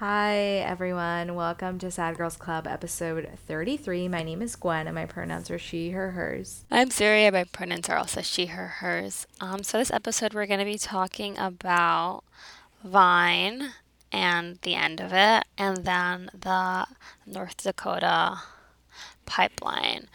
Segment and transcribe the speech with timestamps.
[0.00, 1.34] Hi, everyone.
[1.34, 4.06] Welcome to Sad Girls Club episode 33.
[4.06, 6.64] My name is Gwen, and my pronouns are she, her, hers.
[6.70, 7.32] I'm Syria.
[7.32, 9.26] My pronouns are also she, her, hers.
[9.40, 12.22] Um, so, this episode, we're going to be talking about
[12.84, 13.70] Vine
[14.12, 16.86] and the end of it, and then the
[17.26, 18.38] North Dakota
[19.26, 20.06] pipeline.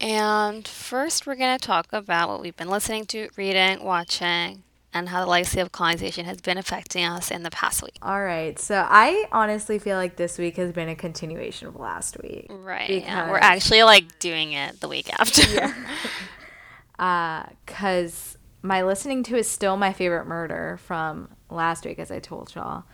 [0.00, 4.62] And first, we're going to talk about what we've been listening to, reading, watching,
[4.94, 7.96] and how the legacy of colonization has been affecting us in the past week.
[8.02, 8.58] All right.
[8.58, 12.46] So, I honestly feel like this week has been a continuation of last week.
[12.50, 13.02] Right.
[13.02, 13.30] Yeah.
[13.30, 15.74] We're actually like doing it the week after.
[16.98, 17.46] Yeah.
[17.66, 22.20] Because uh, my listening to is still my favorite murder from last week, as I
[22.20, 22.84] told y'all.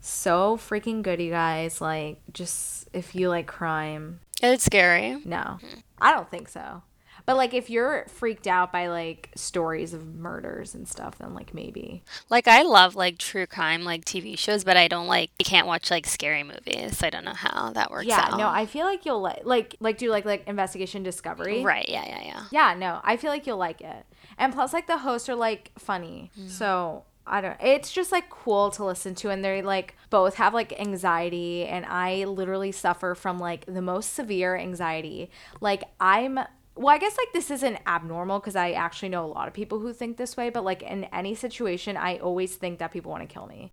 [0.00, 1.80] So freaking good, you guys.
[1.80, 4.20] Like, just if you like crime.
[4.42, 5.22] It's scary.
[5.24, 5.58] No,
[6.00, 6.82] I don't think so.
[7.26, 11.54] But like, if you're freaked out by like stories of murders and stuff, then like
[11.54, 12.02] maybe.
[12.28, 15.66] Like I love like true crime like TV shows, but I don't like I can't
[15.66, 16.98] watch like scary movies.
[16.98, 18.38] So I don't know how that works Yeah, out.
[18.38, 21.62] no, I feel like you'll like like like do like like investigation discovery.
[21.62, 22.44] Right, yeah, yeah, yeah.
[22.50, 24.06] Yeah, no, I feel like you'll like it.
[24.38, 26.48] And plus, like the hosts are like funny, mm.
[26.48, 27.56] so I don't.
[27.60, 31.84] It's just like cool to listen to, and they like both have like anxiety, and
[31.86, 35.30] I literally suffer from like the most severe anxiety.
[35.60, 36.40] Like I'm.
[36.74, 39.78] Well, I guess like this isn't abnormal because I actually know a lot of people
[39.80, 43.28] who think this way, but like in any situation, I always think that people want
[43.28, 43.72] to kill me.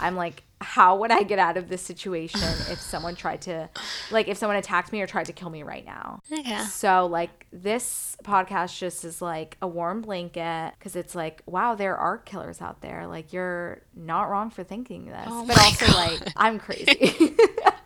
[0.00, 2.40] I'm like, how would I get out of this situation
[2.70, 3.68] if someone tried to,
[4.10, 6.20] like, if someone attacked me or tried to kill me right now?
[6.32, 6.58] Okay.
[6.64, 11.96] So, like, this podcast just is like a warm blanket because it's like, wow, there
[11.96, 13.06] are killers out there.
[13.06, 15.26] Like, you're not wrong for thinking this.
[15.26, 15.94] Oh but also, God.
[15.94, 17.36] like, I'm crazy.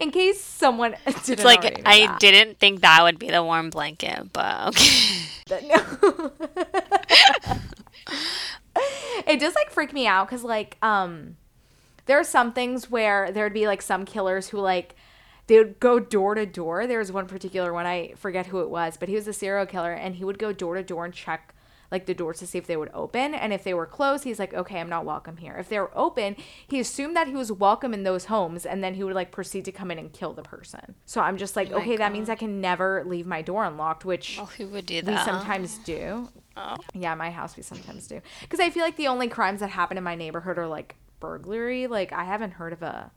[0.00, 2.20] In case someone didn't It's like I that.
[2.20, 5.68] didn't think that would be the warm blanket, but okay.
[5.68, 6.32] no.
[9.26, 11.36] it does like freak me out because like um
[12.06, 14.94] there are some things where there'd be like some killers who like
[15.46, 18.68] they would go door to door there was one particular one i forget who it
[18.70, 21.14] was but he was a serial killer and he would go door to door and
[21.14, 21.54] check
[21.90, 24.38] like the doors to see if they would open and if they were closed he's
[24.38, 26.36] like okay i'm not welcome here if they were open
[26.66, 29.64] he assumed that he was welcome in those homes and then he would like proceed
[29.64, 32.28] to come in and kill the person so i'm just like Oh okay that means
[32.28, 35.10] i can never leave my door unlocked which Well, who would do that?
[35.10, 36.28] we sometimes do.
[36.56, 36.76] Oh.
[36.94, 38.22] Yeah, my house we sometimes do.
[38.40, 41.86] Because I feel like the only crimes that happen in my neighborhood are like burglary.
[41.86, 43.10] Like I haven't heard of a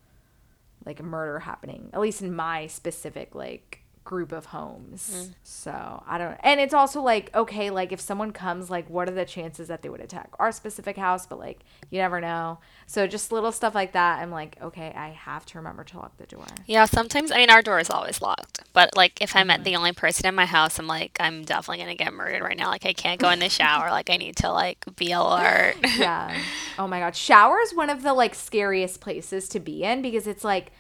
[0.85, 5.29] like a murder happening, at least in my specific like group of homes.
[5.29, 5.33] Mm.
[5.43, 6.37] So I don't.
[6.43, 9.81] And it's also like okay, like if someone comes, like what are the chances that
[9.83, 11.25] they would attack our specific house?
[11.27, 11.59] But like
[11.91, 12.59] you never know.
[12.87, 14.19] So just little stuff like that.
[14.19, 16.45] I'm like okay, I have to remember to lock the door.
[16.65, 18.61] Yeah, sometimes I mean our door is always locked.
[18.73, 19.51] But like if I'm Mm-hmm.
[19.51, 22.57] at the only person in my house, I'm like I'm definitely gonna get murdered right
[22.57, 22.69] now.
[22.69, 23.89] Like I can't go in the shower.
[23.91, 25.75] like I need to like be alert.
[25.97, 26.35] yeah.
[26.79, 27.15] Oh my god.
[27.15, 30.71] Shower is one of the like scariest places to be in because it's like,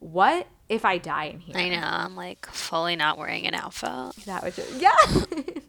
[0.00, 1.56] what if I die in here?
[1.56, 1.80] I know.
[1.82, 4.24] I'm like fully not wearing an outfit.
[4.26, 4.96] That would just, yeah.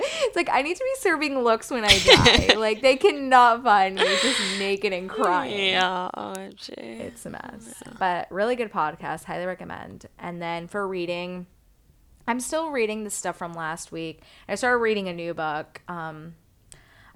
[0.00, 2.54] it's like I need to be serving looks when I die.
[2.56, 5.70] like they cannot find me just naked and crying.
[5.72, 6.08] Yeah.
[6.14, 6.70] OMG.
[6.76, 7.82] It's a mess.
[7.98, 9.24] But really good podcast.
[9.24, 10.06] Highly recommend.
[10.18, 11.46] And then for reading,
[12.26, 14.22] I'm still reading the stuff from last week.
[14.48, 15.82] I started reading a new book.
[15.88, 16.34] Um,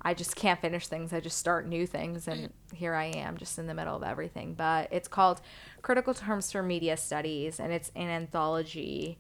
[0.05, 1.13] I just can't finish things.
[1.13, 4.55] I just start new things, and here I am, just in the middle of everything.
[4.55, 5.41] But it's called
[5.83, 9.19] Critical Terms for Media Studies, and it's an anthology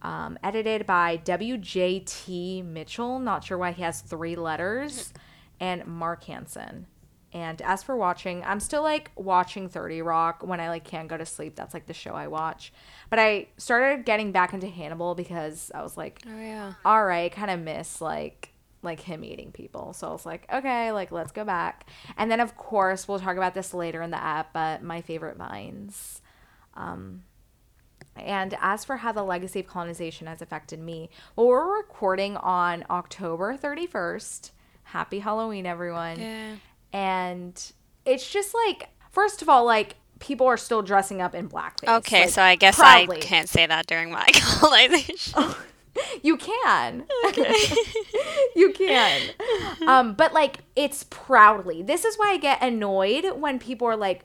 [0.00, 2.62] um, edited by W.J.T.
[2.62, 3.18] Mitchell.
[3.18, 5.12] Not sure why he has three letters,
[5.60, 6.86] and Mark Hansen.
[7.34, 11.18] And as for watching, I'm still like watching 30 Rock when I like can't go
[11.18, 11.56] to sleep.
[11.56, 12.72] That's like the show I watch.
[13.10, 16.72] But I started getting back into Hannibal because I was like, Oh yeah.
[16.86, 19.92] all right, kind of miss like like him eating people.
[19.92, 21.88] So I was like, okay, like let's go back.
[22.16, 25.36] And then of course we'll talk about this later in the app, but my favorite
[25.36, 26.20] vines.
[26.74, 27.22] Um
[28.16, 32.84] and as for how the legacy of colonization has affected me, well, we're recording on
[32.90, 34.50] October 31st.
[34.84, 36.18] Happy Halloween, everyone.
[36.18, 36.56] Yeah.
[36.92, 37.72] And
[38.04, 41.98] it's just like, first of all, like people are still dressing up in blackface.
[41.98, 43.18] Okay, like, so I guess proudly.
[43.18, 45.38] I can't say that during my colonization.
[46.22, 47.04] You can.
[48.56, 49.20] you can.
[49.86, 51.82] Um, but like it's proudly.
[51.82, 54.24] This is why I get annoyed when people are like,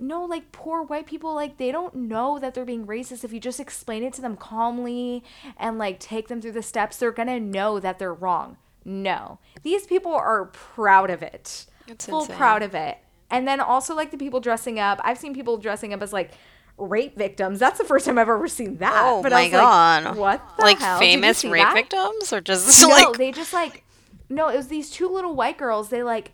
[0.00, 3.24] no, like poor white people, like they don't know that they're being racist.
[3.24, 5.22] If you just explain it to them calmly
[5.56, 8.56] and like take them through the steps, they're gonna know that they're wrong.
[8.84, 9.38] No.
[9.62, 11.66] These people are proud of it.
[11.86, 12.36] That's Full insane.
[12.36, 12.98] proud of it.
[13.30, 15.00] And then also like the people dressing up.
[15.02, 16.32] I've seen people dressing up as like
[16.78, 17.58] rape victims.
[17.58, 19.02] That's the first time I've ever seen that.
[19.04, 20.04] Oh but my I was god.
[20.04, 20.98] Like, what the like hell?
[20.98, 21.74] Famous rape that?
[21.74, 23.84] victims or just no, like they just like
[24.28, 25.90] no, it was these two little white girls.
[25.90, 26.32] They like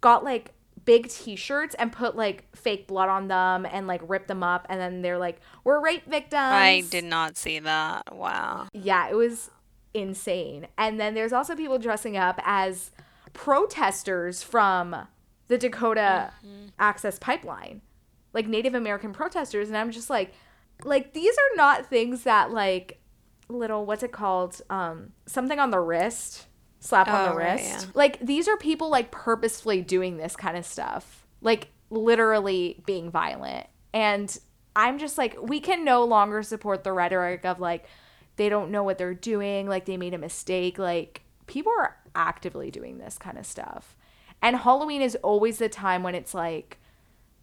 [0.00, 0.52] got like
[0.84, 4.80] big t-shirts and put like fake blood on them and like rip them up and
[4.80, 8.14] then they're like we're rape victims I did not see that.
[8.14, 8.66] Wow.
[8.72, 9.50] yeah it was
[9.94, 12.90] insane and then there's also people dressing up as
[13.32, 15.06] protesters from
[15.48, 16.68] the dakota mm-hmm.
[16.78, 17.82] access pipeline
[18.32, 20.32] like native american protesters and i'm just like
[20.84, 23.00] like these are not things that like
[23.48, 26.46] little what's it called um something on the wrist
[26.80, 27.86] slap on Oh, the right, wrist.
[27.86, 27.90] yeah.
[27.94, 33.66] like these are people like purposefully doing this kind of stuff like literally being violent.
[33.92, 34.36] And
[34.74, 37.84] i'm just like we can no longer support the rhetoric of like
[38.36, 40.78] they don't know what they're doing like they made a mistake.
[40.78, 43.94] Like people are actively doing this kind of stuff.
[44.40, 46.78] And halloween is always the time when it's like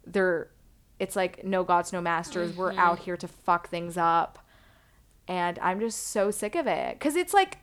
[0.04, 0.50] they're
[1.00, 2.54] it's like no gods no masters.
[2.54, 3.04] We're out mm-hmm.
[3.04, 4.38] here to fuck things up.
[5.26, 6.98] And i'm just so sick of it.
[6.98, 7.58] Because it's like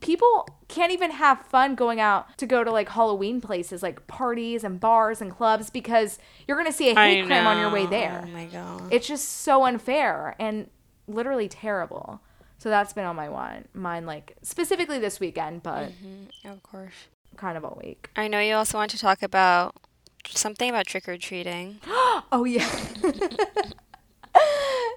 [0.00, 4.64] people can't even have fun going out to go to like halloween places like parties
[4.64, 8.24] and bars and clubs because you're gonna see a hate crime on your way there.
[8.26, 8.92] Oh my god.
[8.92, 10.68] it's just so unfair and
[11.06, 12.20] literally terrible.
[12.58, 16.48] So that's been on my one mind like specifically this weekend but mm-hmm.
[16.48, 16.94] of course.
[17.36, 18.10] kind of all week.
[18.16, 19.76] I know you also want to talk about
[20.28, 21.80] something about trick or treating.
[22.32, 22.68] Oh yeah.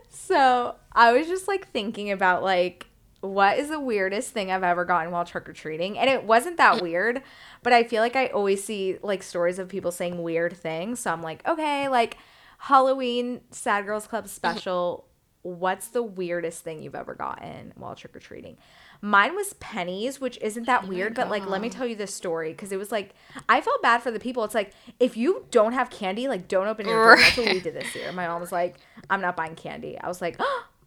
[0.10, 2.88] so I was just like thinking about like
[3.22, 6.58] what is the weirdest thing I've ever gotten while trick or treating, and it wasn't
[6.58, 7.22] that weird,
[7.62, 11.12] but I feel like I always see like stories of people saying weird things, so
[11.12, 12.18] I'm like, okay, like
[12.58, 14.30] Halloween Sad Girls Club mm-hmm.
[14.30, 15.08] special.
[15.42, 18.58] What's the weirdest thing you've ever gotten while trick or treating?
[19.06, 22.52] Mine was pennies, which isn't that weird, but like, let me tell you this story
[22.52, 23.14] because it was like,
[23.50, 24.46] I felt bad for the people.
[24.46, 27.18] It's like, if you don't have candy, like, don't open your door.
[27.18, 28.14] That's what we did this year.
[28.14, 28.78] My mom was like,
[29.10, 30.00] I'm not buying candy.
[30.00, 30.40] I was like,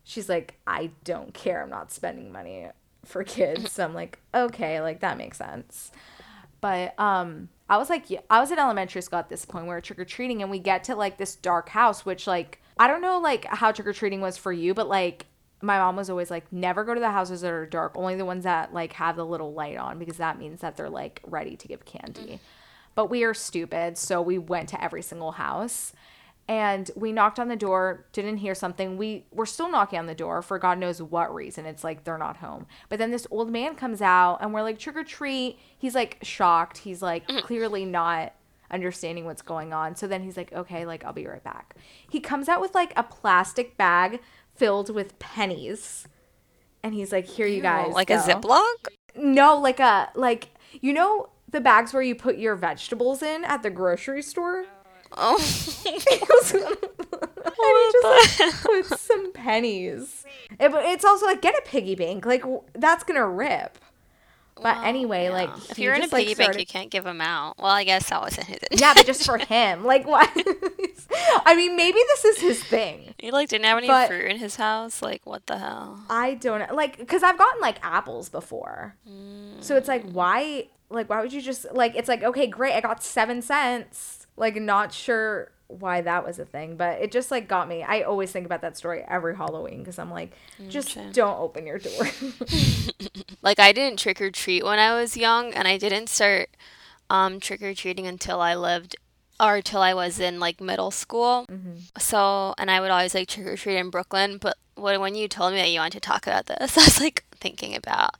[0.02, 1.62] she's like, I don't care.
[1.62, 2.68] I'm not spending money
[3.04, 3.70] for kids.
[3.72, 5.92] So I'm like, okay, like, that makes sense.
[6.62, 9.66] But um, I was like, yeah, I was in elementary school at this point.
[9.66, 12.60] We were trick or treating, and we get to like this dark house, which like
[12.78, 15.26] I don't know like how trick or treating was for you, but like
[15.62, 17.92] my mom was always like, never go to the houses that are dark.
[17.96, 20.90] Only the ones that like have the little light on because that means that they're
[20.90, 22.20] like ready to give candy.
[22.20, 22.38] Mm.
[22.94, 25.92] But we are stupid, so we went to every single house.
[26.48, 28.96] And we knocked on the door, didn't hear something.
[28.96, 31.66] We were still knocking on the door for God knows what reason.
[31.66, 32.66] It's like they're not home.
[32.88, 35.58] But then this old man comes out and we're like, trick or treat.
[35.76, 36.78] He's like shocked.
[36.78, 37.42] He's like mm.
[37.42, 38.32] clearly not
[38.70, 39.96] understanding what's going on.
[39.96, 41.74] So then he's like, okay, like I'll be right back.
[42.08, 44.20] He comes out with like a plastic bag
[44.56, 46.06] filled with pennies.
[46.82, 47.92] And he's like, here you guys.
[47.92, 48.18] like a.
[48.18, 48.88] Ziploc?
[49.16, 50.48] No, like a like
[50.80, 54.66] you know the bags where you put your vegetables in at the grocery store.
[55.16, 55.36] Oh.
[55.88, 56.22] It
[57.46, 60.24] and he just like, put some pennies.
[60.60, 62.26] Eh, it- it's also like get a piggy bank.
[62.26, 62.44] Like
[62.74, 63.78] that's gonna rip.
[64.60, 67.04] But anyway, like if you're in a just, like, piggy bank, started- you can't give
[67.04, 67.58] them out.
[67.58, 68.58] Well, I guess that wasn't his.
[68.72, 69.84] yeah, but just for him.
[69.84, 70.30] Like what?
[71.44, 73.14] I mean, maybe this is his thing.
[73.18, 75.02] he like didn't have any But- fruit in his house.
[75.02, 76.00] Like what the hell?
[76.08, 78.96] I don't like because I've gotten like apples before.
[79.60, 80.12] So it's like hmm.
[80.12, 84.25] why like why would you just like it's like okay great I got seven cents
[84.36, 88.02] like not sure why that was a thing but it just like got me I
[88.02, 90.32] always think about that story every Halloween because I'm like
[90.68, 91.10] just same.
[91.10, 92.06] don't open your door
[93.42, 96.48] Like I didn't trick or treat when I was young, and I didn't start
[97.08, 98.96] um, trick or treating until I lived
[99.38, 101.46] or till I was in like middle school.
[101.96, 104.38] So, and I would always like trick or treat in Brooklyn.
[104.38, 107.00] But when when you told me that you wanted to talk about this, I was
[107.00, 108.16] like thinking about.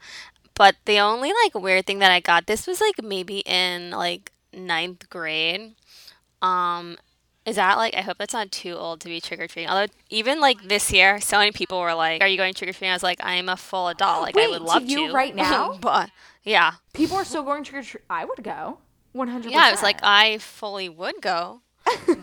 [0.54, 4.30] But the only like weird thing that I got this was like maybe in like
[4.52, 5.74] ninth grade.
[6.42, 6.96] Um,
[7.46, 9.70] is that like I hope that's not too old to be trick or treating.
[9.70, 12.72] Although even like this year, so many people were like, "Are you going trick or
[12.72, 14.22] treating?" I was like, "I am a full adult.
[14.22, 15.78] Like I Wait, would to love you to right now?
[15.80, 16.10] but
[16.42, 18.78] yeah, people are still going trick or treat I would go
[19.12, 19.60] 100 yeah.
[19.60, 21.62] I was like, I fully would go,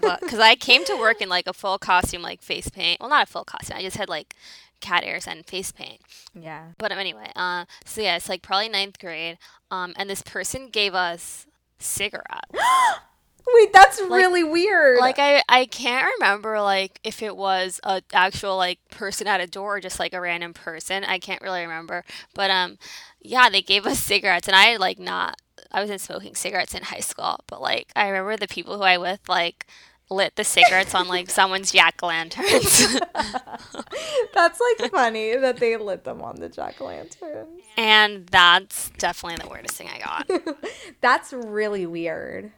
[0.02, 3.00] but because I came to work in like a full costume, like face paint.
[3.00, 3.78] Well, not a full costume.
[3.78, 4.36] I just had like
[4.82, 6.02] cat ears and face paint.
[6.38, 9.38] yeah But um, anyway, uh, so yeah, it's like probably ninth grade.
[9.72, 11.48] Um, and this person gave us
[11.80, 12.52] cigarettes.
[13.54, 15.00] wait that's really weird.
[15.00, 19.48] like I, I can't remember like if it was a actual like person at a
[19.48, 21.04] door or just like a random person.
[21.04, 22.04] I can't really remember.
[22.34, 22.78] But um
[23.22, 25.38] yeah they gave us cigarettes and i had like not
[25.72, 27.40] i wasn't smoking cigarettes in high school.
[27.48, 29.68] But like i remember the people who i with like
[30.10, 33.00] lit the cigarettes on like someone's jack-o'-lanterns
[34.34, 37.48] that's like funny that they lit them on the jack-o'-lantern
[37.78, 40.30] and that's definitely the weirdest thing i got.
[41.02, 42.52] That's really weird.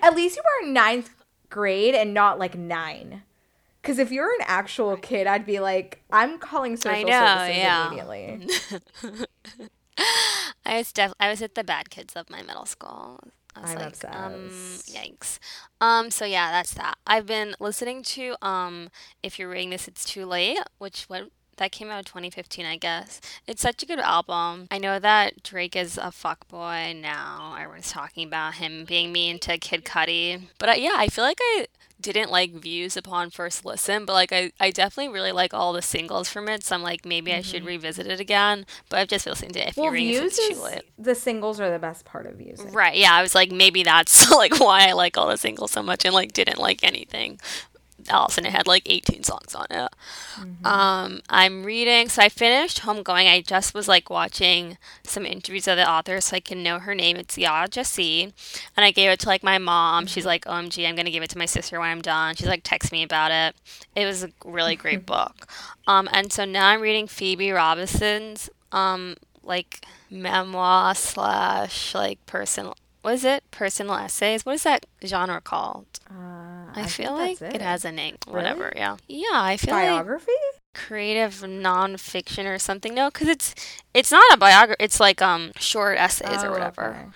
[0.00, 1.10] At least you were in ninth
[1.50, 3.22] grade and not like nine.
[3.80, 7.86] Because if you're an actual kid, I'd be like, I'm calling social know, services yeah.
[7.88, 8.46] immediately.
[10.64, 13.18] I was def- I was at the bad kids of my middle school.
[13.56, 14.16] I was I'm like, obsessed.
[14.16, 14.48] um,
[14.86, 15.38] yikes.
[15.80, 16.96] Um, so yeah, that's that.
[17.06, 18.88] I've been listening to um,
[19.22, 22.76] if you're reading this, it's too late, which what that came out in 2015, I
[22.76, 23.20] guess.
[23.46, 24.68] It's such a good album.
[24.70, 27.56] I know that Drake is a fuckboy now.
[27.58, 31.38] Everyone's talking about him being mean to Kid Cudi, but uh, yeah, I feel like
[31.40, 31.66] I
[32.02, 35.82] didn't like views upon first listen, but like I, I definitely really like all the
[35.82, 36.64] singles from it.
[36.64, 38.66] So I'm like maybe I should revisit it again.
[38.88, 39.68] But I've just listened to it.
[39.68, 40.60] If Well, views is
[40.98, 42.60] the singles are the best part of views.
[42.60, 42.96] Right.
[42.96, 43.12] Yeah.
[43.12, 46.12] I was like, maybe that's like why I like all the singles so much and
[46.12, 47.38] like didn't like anything
[48.08, 48.38] else.
[48.38, 49.92] And it had like 18 songs on it.
[50.64, 52.08] Um, I'm reading.
[52.08, 53.30] So I finished Homegoing.
[53.30, 56.94] I just was like watching some interviews of the author so I can know her
[56.94, 57.16] name.
[57.16, 58.32] It's Yaa Gyasi.
[58.76, 60.06] And I gave it to like my mom.
[60.06, 62.34] She's like, OMG, I'm going to give it to my sister when I'm done.
[62.34, 63.56] She's like, text me about it.
[63.94, 65.46] It was a really great book.
[65.86, 73.14] Um, and so now I'm reading Phoebe Robinson's um, like memoir slash like personal what
[73.14, 76.31] is it personal essays what is that genre called Uh,
[76.74, 77.60] i, feel like that's it.
[77.60, 78.36] has a name Really?
[78.36, 80.32] whatever yeah yeah i feel like biography.
[80.74, 83.54] creative nonfiction or something no because it's
[83.94, 87.06] it's not a biography it's like um short essays or Oh, whatever okay.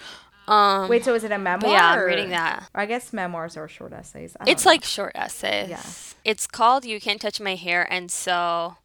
[0.48, 1.72] um Wait, so is it a memoir?
[1.72, 4.36] yeah i'm reading that I guess memoirs are short essays.
[4.38, 4.70] I it's know.
[4.72, 5.70] like short essays.
[5.70, 5.82] Yeah.
[6.24, 8.76] It's called You Can't Touch My Hair and so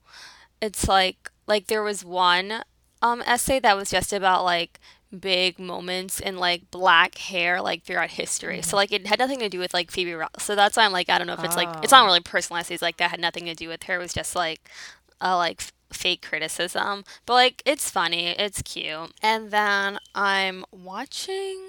[0.62, 2.64] it's like like there was one
[3.02, 4.80] um essay that was just about like
[5.20, 8.58] big moments in like black hair like throughout history.
[8.60, 8.70] Mm-hmm.
[8.70, 10.92] So like it had nothing to do with like Phoebe Ro- so that's why I'm
[10.92, 12.06] like I don't know if it's like it's not Oh.
[12.06, 13.96] really personal It's like that had nothing to do with her.
[13.96, 14.70] It was just like
[15.20, 17.04] a like fake criticism.
[17.26, 19.12] But like it's funny, it's cute.
[19.22, 21.60] And then I'm watching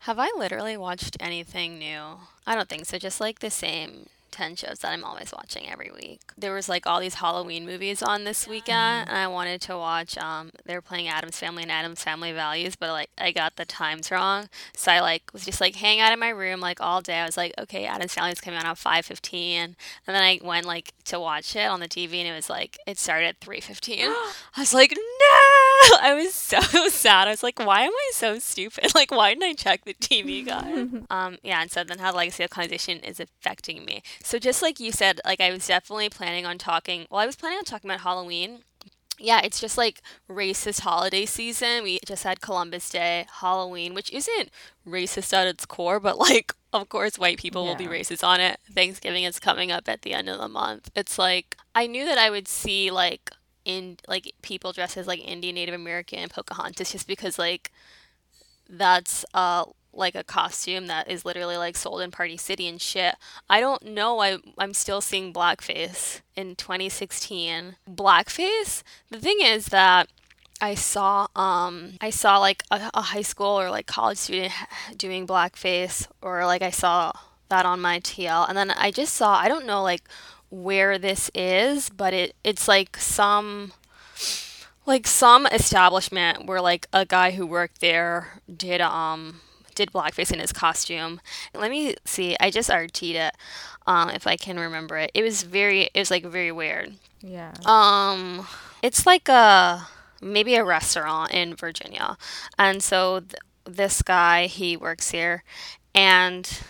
[0.00, 2.00] have I literally watched anything new?
[2.46, 2.96] I don't think so.
[2.98, 6.20] Just like the same 10 shows that I'm always watching every week.
[6.36, 10.18] There was like all these Halloween movies on this weekend and I wanted to watch
[10.18, 13.64] um they were playing Addams Family and Addams Family Values, but like I got the
[13.64, 14.48] times wrong.
[14.76, 17.18] So I like was just like hanging out in my room like all day.
[17.18, 19.76] I was like, okay, Addams Family is coming on at 5:15 and
[20.06, 22.98] then I went like to watch it on the TV and it was like it
[22.98, 24.00] started at 3:15.
[24.56, 27.28] I was like, "No!" I was so sad.
[27.28, 28.84] I was like, "Why am I so stupid?
[28.94, 32.16] Like why didn't I check the TV guide?" um yeah, and so then how the
[32.18, 34.02] legacy of colonization is affecting me.
[34.26, 37.06] So just like you said, like I was definitely planning on talking.
[37.08, 38.62] Well, I was planning on talking about Halloween.
[39.20, 41.84] Yeah, it's just like racist holiday season.
[41.84, 44.50] We just had Columbus Day, Halloween, which isn't
[44.84, 48.58] racist at its core, but like, of course, white people will be racist on it.
[48.68, 50.90] Thanksgiving is coming up at the end of the month.
[50.96, 53.30] It's like, I knew that I would see like
[53.64, 57.70] in like people dressed as like Indian, Native American, and Pocahontas just because like
[58.68, 59.66] that's uh
[59.96, 63.14] like a costume that is literally like sold in Party City and shit.
[63.48, 64.20] I don't know.
[64.20, 67.76] I I'm still seeing blackface in 2016.
[67.88, 68.82] Blackface.
[69.10, 70.08] The thing is that
[70.60, 74.52] I saw um I saw like a, a high school or like college student
[74.96, 77.12] doing blackface or like I saw
[77.48, 80.02] that on my TL and then I just saw I don't know like
[80.48, 83.72] where this is but it it's like some
[84.86, 89.40] like some establishment where like a guy who worked there did um
[89.76, 91.20] did blackface in his costume.
[91.54, 92.36] Let me see.
[92.40, 93.34] I just RT'd it.
[93.86, 95.12] Um, if I can remember it.
[95.14, 95.82] It was very.
[95.94, 96.94] It was like very weird.
[97.20, 97.52] Yeah.
[97.64, 98.46] Um,
[98.82, 99.86] it's like a
[100.20, 102.16] maybe a restaurant in Virginia,
[102.58, 105.44] and so th- this guy he works here,
[105.94, 106.60] and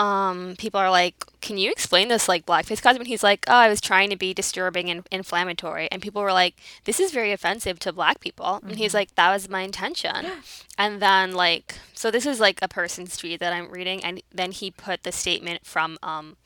[0.00, 3.54] um, people are like, "Can you explain this like blackface costume?" And he's like, "Oh,
[3.54, 6.54] I was trying to be disturbing and inflammatory," and people were like,
[6.84, 10.26] "This is very offensive to black people," and he's like, "That was my intention."
[10.78, 14.50] And then like, so this is like a person's tweet that I'm reading, and then
[14.50, 16.38] he put the statement from um,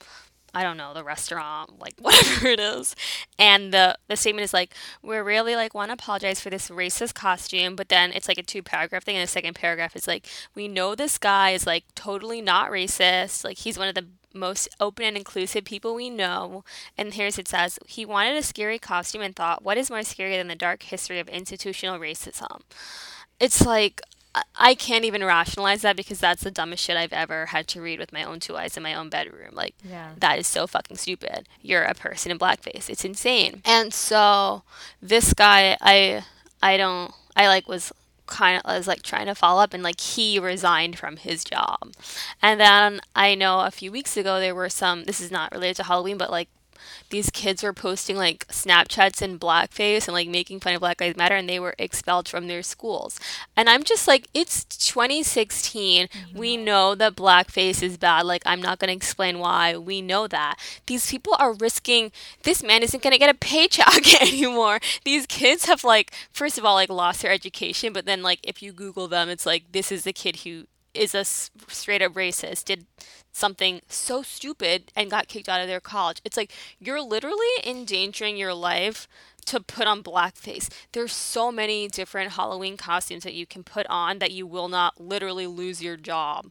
[0.55, 2.95] I don't know, the restaurant, like whatever it is.
[3.39, 7.15] And the the statement is like, we really like want to apologize for this racist
[7.15, 10.27] costume, but then it's like a two paragraph thing, and the second paragraph is like,
[10.55, 14.69] we know this guy is like totally not racist, like he's one of the most
[14.81, 16.65] open and inclusive people we know.
[16.99, 20.37] And here's it says, he wanted a scary costume and thought, what is more scary
[20.37, 22.63] than the dark history of institutional racism?
[23.41, 24.01] It's like
[24.57, 27.99] I- can't even rationalize that because that's the dumbest shit I've ever had to read
[27.99, 29.51] with my own two eyes in my own bedroom.
[29.53, 30.13] Like, Yeah.
[30.19, 31.49] that is so fucking stupid.
[31.63, 32.89] You're a person in blackface.
[32.91, 33.63] It's insane.
[33.65, 34.63] And so
[35.01, 36.25] this guy, I,
[36.63, 37.93] I don't, I like was
[38.27, 41.45] kind of I was like trying to follow up and like he resigned from his
[41.45, 41.93] job.
[42.41, 45.05] And then I know a few weeks ago there were some.
[45.05, 46.49] This is not related to Halloween, but like
[47.11, 51.17] these kids were posting like Snapchats in blackface and like making fun of Black Lives
[51.17, 53.19] Matter and they were expelled from their schools.
[53.57, 56.07] And I'm just like, it's 2016.
[56.07, 56.39] Mm-hmm.
[56.39, 58.27] We know that blackface is bad.
[58.27, 59.77] Like, I'm not going to explain why.
[59.77, 60.59] We know that.
[60.87, 62.13] These people are risking,
[62.43, 64.81] this man isn't going to get a paycheck anymore.
[65.05, 68.63] These kids have like, first of all, like lost their education, but then like if
[68.63, 72.65] you Google them, it's like, this is the kid who is a straight up racist,
[72.65, 72.87] did
[73.33, 76.21] something so stupid and got kicked out of their college.
[76.25, 79.09] It's like you're literally endangering your life
[79.47, 80.69] to put on blackface.
[80.93, 85.01] There's so many different Halloween costumes that you can put on that you will not
[85.01, 86.51] literally lose your job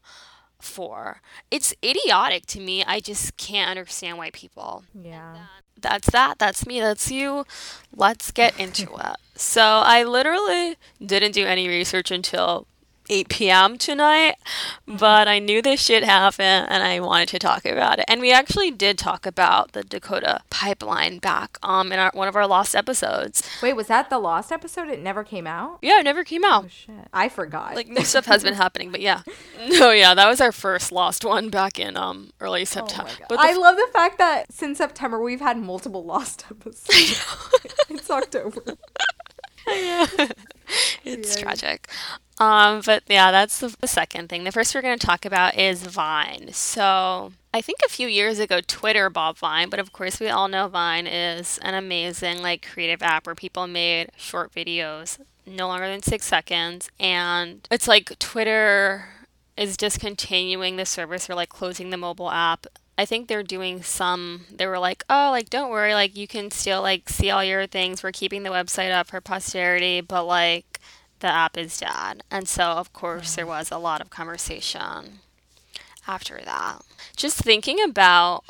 [0.59, 1.21] for.
[1.51, 2.83] It's idiotic to me.
[2.83, 4.83] I just can't understand why people.
[5.00, 5.35] Yeah.
[5.79, 6.39] That's that.
[6.39, 6.79] That's me.
[6.79, 7.45] That's you.
[7.95, 9.17] Let's get into it.
[9.35, 12.67] So, I literally didn't do any research until
[13.10, 13.77] 8 p.m.
[13.77, 14.36] tonight,
[14.88, 18.05] but I knew this shit happened and I wanted to talk about it.
[18.07, 22.36] And we actually did talk about the Dakota pipeline back um in our, one of
[22.36, 23.48] our lost episodes.
[23.62, 24.89] Wait, was that the lost episode?
[24.89, 25.79] It never came out?
[25.81, 26.65] Yeah, it never came out.
[26.65, 27.07] Oh shit.
[27.13, 27.75] I forgot.
[27.75, 29.22] Like new stuff has been happening, but yeah.
[29.67, 33.12] No, yeah, that was our first lost one back in um early September.
[33.22, 37.24] Oh but I f- love the fact that since September we've had multiple lost episodes.
[37.89, 38.62] it's October.
[39.67, 40.05] yeah.
[41.03, 41.43] it's yeah.
[41.43, 41.89] tragic.
[42.43, 44.43] Um, but yeah, that's the, the second thing.
[44.43, 46.50] The first we're going to talk about is Vine.
[46.51, 50.47] So I think a few years ago, Twitter bought Vine, but of course, we all
[50.50, 55.88] know Vine is an amazing, like, creative app where people made short videos no longer
[55.88, 56.89] than six seconds.
[57.00, 59.07] And it's like Twitter
[59.55, 62.65] is discontinuing the service or like closing the mobile app.
[62.97, 66.51] I think they're doing some, they were like, oh, like, don't worry, like, you can
[66.51, 68.03] still, like, see all your things.
[68.03, 70.73] We're keeping the website up for posterity, but, like,
[71.24, 72.22] the app is dead.
[72.30, 75.22] And so, of course, there was a lot of conversation
[76.06, 76.82] after that.
[77.15, 78.44] Just thinking about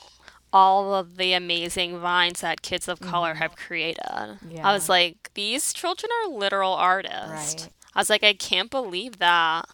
[0.51, 3.43] all of the amazing vines that kids of color mm-hmm.
[3.43, 4.39] have created.
[4.49, 4.67] Yeah.
[4.67, 7.63] I was like, these children are literal artists.
[7.63, 7.69] Right.
[7.95, 9.69] I was like, I can't believe that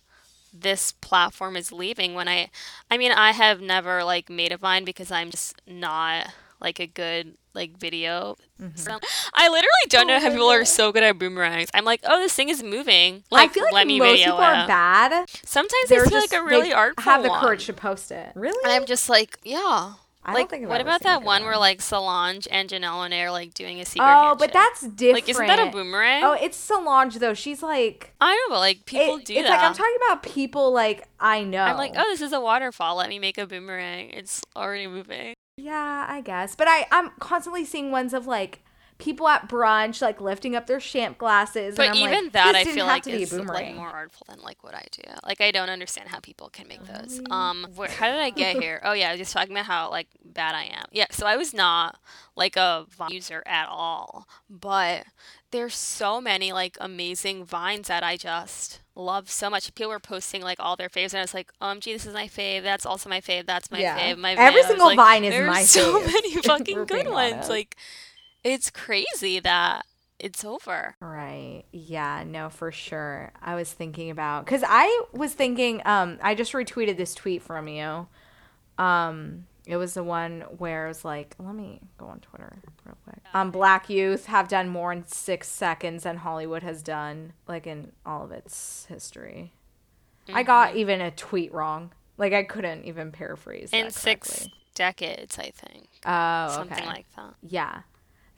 [0.53, 2.49] this platform is leaving when I
[2.91, 6.87] I mean, I have never like made a vine because I'm just not like a
[6.87, 8.37] good like video.
[8.61, 8.77] Mm-hmm.
[8.77, 8.99] So
[9.33, 11.69] I literally don't know how people are so good at boomerangs.
[11.73, 13.23] I'm like, oh, this thing is moving.
[13.31, 15.29] Like, I feel like most people are bad.
[15.45, 17.41] Sometimes They're feel just, like a really artful have the one.
[17.41, 18.31] courage to post it.
[18.35, 18.59] Really?
[18.63, 19.93] And I'm just like, yeah.
[20.29, 23.79] I like, what about that one where like Solange and Janelle Monáe are like doing
[23.79, 24.05] a secret?
[24.05, 24.39] Oh, handshake?
[24.39, 25.13] but that's different.
[25.13, 26.23] Like, isn't that a boomerang?
[26.23, 27.33] Oh, it's Solange though.
[27.33, 29.55] She's like, I know, but like people it, do it's that.
[29.57, 31.63] like I'm talking about people like I know.
[31.63, 32.95] I'm like, oh, this is a waterfall.
[32.95, 34.09] Let me make a boomerang.
[34.11, 35.33] It's already moving.
[35.57, 36.55] Yeah, I guess.
[36.55, 38.63] But I I'm constantly seeing ones of like
[38.99, 41.75] people at brunch like lifting up their champ glasses.
[41.75, 44.85] But even like, that I feel like is like more artful than like what I
[44.91, 45.01] do.
[45.25, 47.21] Like I don't understand how people can make those.
[47.31, 48.81] Um, where, how did I get here?
[48.83, 50.85] oh yeah, I was just talking about how like bad I am.
[50.91, 51.97] Yeah, so I was not
[52.35, 55.05] like a Vine user at all, but
[55.51, 59.73] there's so many like amazing vines that I just love so much.
[59.73, 62.13] People were posting like all their faves, and I was like, "Um, gee, this is
[62.13, 62.63] my fave.
[62.63, 63.45] That's also my fave.
[63.45, 63.97] That's my yeah.
[63.97, 64.17] fave.
[64.17, 66.05] My every single like, vine is my so fave.
[66.05, 67.33] So many fucking good ones.
[67.33, 67.49] Honest.
[67.49, 67.77] Like,
[68.43, 69.85] it's crazy that
[70.19, 70.95] it's over.
[70.99, 71.63] Right.
[71.71, 73.31] Yeah, no, for sure.
[73.41, 77.67] I was thinking about cuz I was thinking um I just retweeted this tweet from
[77.67, 78.07] you.
[78.77, 82.97] Um it was the one where it was like, let me go on Twitter real
[83.03, 83.19] quick.
[83.35, 87.91] Um, black youth have done more in six seconds than Hollywood has done, like in
[88.03, 89.53] all of its history.
[90.27, 90.37] Mm-hmm.
[90.37, 91.91] I got even a tweet wrong.
[92.17, 93.69] Like I couldn't even paraphrase.
[93.71, 95.87] In six decades, I think.
[96.03, 97.35] Oh, something like that.
[97.43, 97.81] Yeah.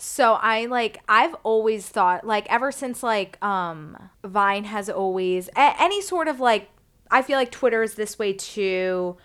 [0.01, 5.75] So I like I've always thought like ever since like um Vine has always a-
[5.79, 6.69] any sort of like
[7.11, 9.17] I feel like Twitter is this way too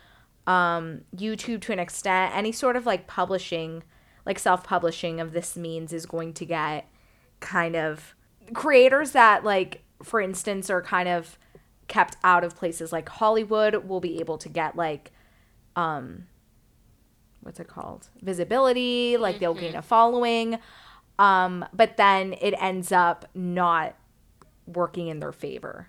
[0.47, 3.83] um, YouTube to an extent, any sort of like publishing,
[4.25, 6.89] like self publishing of this means is going to get
[7.41, 8.15] kind of
[8.55, 11.39] creators that, like, for instance, are kind of
[11.89, 15.13] kept out of places like Hollywood will be able to get like,
[15.75, 16.27] um,
[17.47, 18.09] what's it called?
[18.21, 19.79] Visibility, like they'll gain mm-hmm.
[19.79, 20.59] a following.
[21.19, 23.95] Um, but then it ends up not
[24.67, 25.89] working in their favor.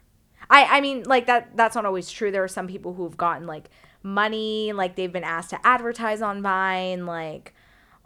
[0.49, 2.31] I, I mean, like that that's not always true.
[2.31, 3.69] There are some people who've gotten like
[4.03, 7.53] money, like they've been asked to advertise on Vine, like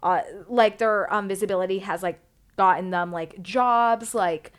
[0.02, 2.20] uh, like their um, visibility has like
[2.58, 4.54] gotten them like jobs, like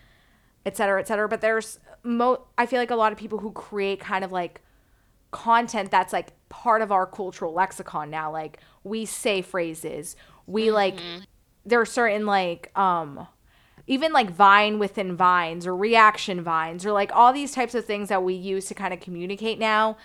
[0.64, 1.28] et cetera, et cetera.
[1.28, 4.60] But there's mo I feel like a lot of people who create kind of like
[5.32, 8.30] content that's like part of our cultural lexicon now.
[8.30, 10.16] Like we say phrases,
[10.46, 10.74] we mm-hmm.
[10.74, 10.98] like
[11.64, 13.26] there are certain like um
[13.86, 18.08] even like Vine within Vines or reaction Vines or like all these types of things
[18.08, 19.96] that we use to kind of communicate now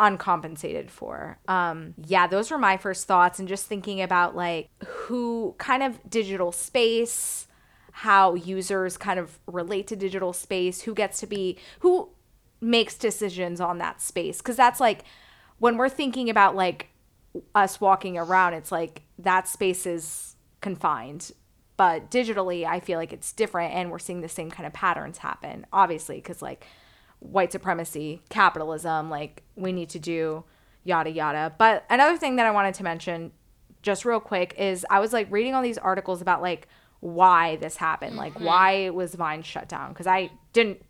[0.00, 1.38] uncompensated for.
[1.46, 5.98] Um, yeah, those were my first thoughts, and just thinking about like who kind of
[6.08, 7.46] digital space,
[7.92, 12.08] how users kind of relate to digital space, who gets to be, who
[12.60, 14.38] makes decisions on that space.
[14.38, 15.04] Because that's like
[15.58, 16.88] when we're thinking about like
[17.54, 21.32] us walking around, it's like that space is confined.
[21.76, 25.18] But digitally, I feel like it's different, and we're seeing the same kind of patterns
[25.18, 26.66] happen, obviously, because like
[27.20, 30.44] white supremacy, capitalism, like we need to do
[30.84, 31.54] yada yada.
[31.58, 33.32] But another thing that I wanted to mention
[33.82, 36.68] just real quick is I was like reading all these articles about like
[37.00, 38.44] why this happened, like Mm-hmm.
[38.44, 40.82] why was Vine shut down because I didn't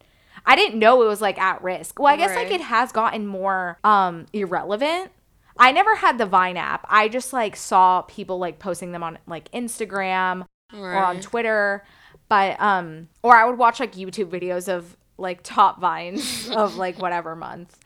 [0.47, 1.99] I didn't know it was like at risk.
[2.01, 5.13] Well, I guess like it has gotten more um irrelevant.
[5.59, 6.87] I never had the Vine app.
[6.89, 11.85] I just like saw people like posting them on like Instagram or on Twitter.
[12.29, 17.01] But um or I would watch like YouTube videos of like top vines of like
[17.01, 17.79] whatever month.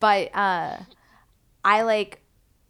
[0.00, 0.78] But uh
[1.64, 2.22] I like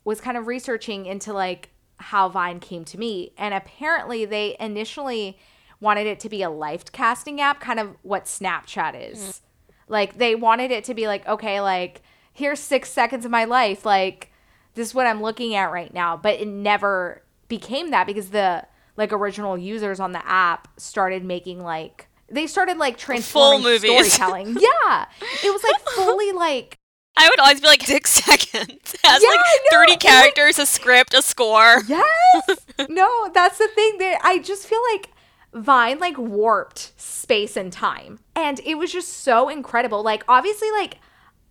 [0.05, 5.39] was kind of researching into like how Vine came to me and apparently they initially
[5.81, 9.41] wanted it to be a life casting app, kind of what Snapchat is.
[9.89, 12.03] Like they wanted it to be like okay, like
[12.37, 14.31] here's 6 seconds of my life, like
[14.75, 18.65] this is what I'm looking at right now, but it never became that because the
[18.97, 24.13] like original users on the app started making like they started like transforming movies.
[24.13, 24.49] storytelling.
[24.61, 25.07] yeah,
[25.45, 26.77] it was like fully like
[27.17, 28.95] I would always be like six seconds.
[28.95, 31.83] It has Yeah, like 30 It was- characters, a script, a score.
[31.89, 35.11] yes, no, that's the thing that I just feel like
[35.55, 40.03] Vine like warped space and time, and it was just so incredible.
[40.03, 40.99] Like obviously, like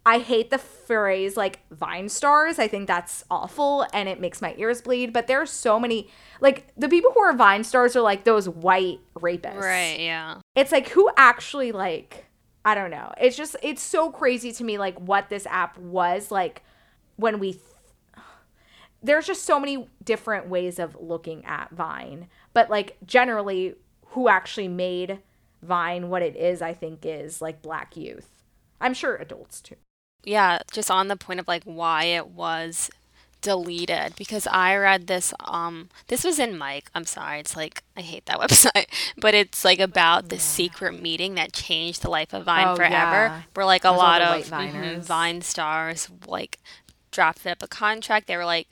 [0.06, 2.60] I hate the phrase like Vine stars.
[2.60, 5.12] I think that's awful and it makes my ears bleed.
[5.12, 8.48] But there are so many like the people who are Vine stars are like those
[8.48, 9.62] white rapists.
[9.62, 10.41] Right, yeah.
[10.56, 12.26] It's like who actually like
[12.63, 13.12] I don't know.
[13.20, 16.62] It's just it's so crazy to me like what this app was like
[17.15, 17.63] when we th-
[19.02, 22.28] there's just so many different ways of looking at Vine.
[22.54, 23.74] But like generally
[24.10, 25.20] who actually made
[25.63, 28.44] Vine what it is, I think is like black youth.
[28.80, 29.76] I'm sure adults too.
[30.26, 32.90] Yeah, just on the point of like why it was
[33.42, 36.90] deleted because I read this um this was in Mic.
[36.96, 37.40] I'm sorry.
[37.40, 42.02] It's like I hate that website, but it's like about the secret meeting that changed
[42.02, 42.92] the life of Vine Oh, forever.
[43.30, 43.42] yeah.
[43.54, 46.58] Where like a There's lot of mhm, Vine stars like
[47.12, 48.26] drafted up a contract.
[48.28, 48.68] They were like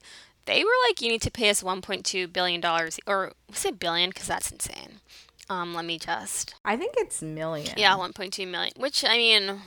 [0.46, 4.12] they were like you need to pay us 1.2 billion dollars or was it billion
[4.12, 5.02] cuz that's insane.
[5.50, 7.74] Um let me just I think it's million.
[7.78, 9.62] Yeah, 1.2 million, which I mean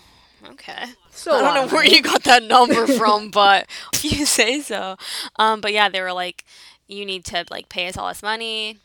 [0.52, 0.86] okay.
[1.10, 4.96] So I don't know where you got that number from, but if you say so.
[5.36, 6.44] Um, but yeah, they were like,
[6.88, 8.78] you need to like pay us all this money.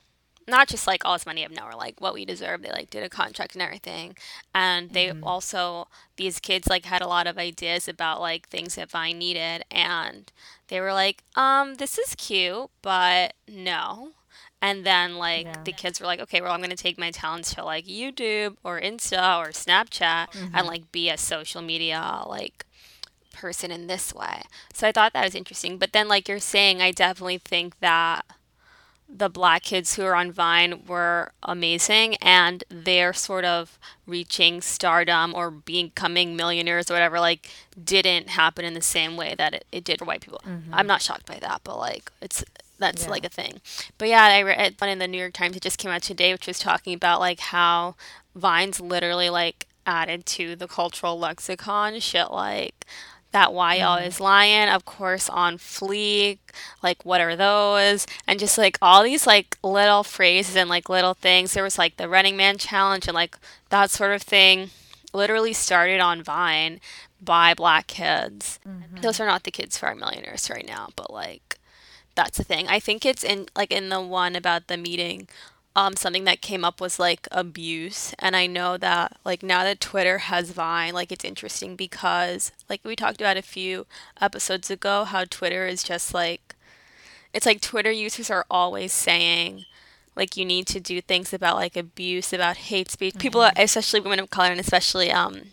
[0.47, 2.61] Not just like all this money of no, or like what we deserve.
[2.61, 4.15] They like did a contract and everything,
[4.53, 5.23] and they Mm-hmm.
[5.23, 9.63] also these kids like had a lot of ideas about like things that Vine needed,
[9.71, 10.31] and
[10.67, 14.11] they were like, um, this is cute, but no.
[14.61, 15.63] And then like Yeah.
[15.63, 18.79] the kids were like, okay, well I'm gonna take my talents to like YouTube or
[18.79, 20.55] Insta or Snapchat Mm-hmm.
[20.55, 22.65] and like be a social media like
[23.33, 24.43] person in this way.
[24.73, 25.77] So I thought that was interesting.
[25.77, 28.25] But then like you're saying, I definitely think that
[29.13, 35.33] the black kids who are on Vine were amazing and they're sort of reaching stardom
[35.33, 37.49] or becoming millionaires or whatever like
[37.83, 40.41] didn't happen in the same way that it, it did for white people.
[40.71, 42.43] I'm not shocked by that, but like it's
[42.81, 43.09] that's Yeah.
[43.09, 43.61] like a thing.
[43.97, 46.33] But yeah, I read one in the New York Times it just came out today
[46.33, 47.95] which was talking about like how
[48.35, 52.85] Vine's literally like added to the cultural lexicon shit like
[53.31, 54.07] that why y'all mm-hmm.
[54.07, 56.39] is lying, of course, on fleek,
[56.83, 58.05] like what are those?
[58.27, 61.53] And just like all these like little phrases and like little things.
[61.53, 63.37] There was like the Running Man challenge and like
[63.69, 64.69] that sort of thing
[65.13, 66.79] literally started on Vine
[67.21, 68.59] by black kids.
[68.67, 69.01] Mm-hmm.
[69.01, 71.57] Those are not the kids who are millionaires right now, but like
[72.15, 72.67] that's the thing.
[72.67, 75.27] I think it's in like in the one about the meeting.
[75.73, 79.79] Um, something that came up was like abuse, and I know that like now that
[79.79, 83.85] Twitter has Vine, like it's interesting because like we talked about a few
[84.19, 86.55] episodes ago, how Twitter is just like
[87.33, 89.65] it's like Twitter users are always saying
[90.15, 93.17] like you need to do things about like abuse, about hate speech.
[93.17, 95.51] People, especially women of color, and especially um,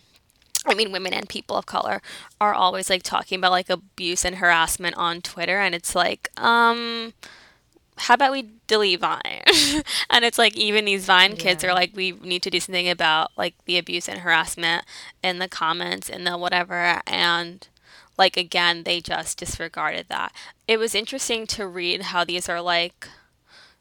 [0.65, 2.01] I mean, women and people of color
[2.41, 7.13] are always like talking about like abuse and harassment on Twitter, and it's like, um,
[7.97, 9.41] how about we delete Vine?
[10.09, 11.71] and it's like even these Vine kids Yeah.
[11.71, 14.85] are like, we need to do something about like the abuse and harassment
[15.23, 17.67] in the comments and the whatever, and
[18.17, 20.33] like again, they just disregarded that.
[20.67, 23.07] It was interesting to read how these are like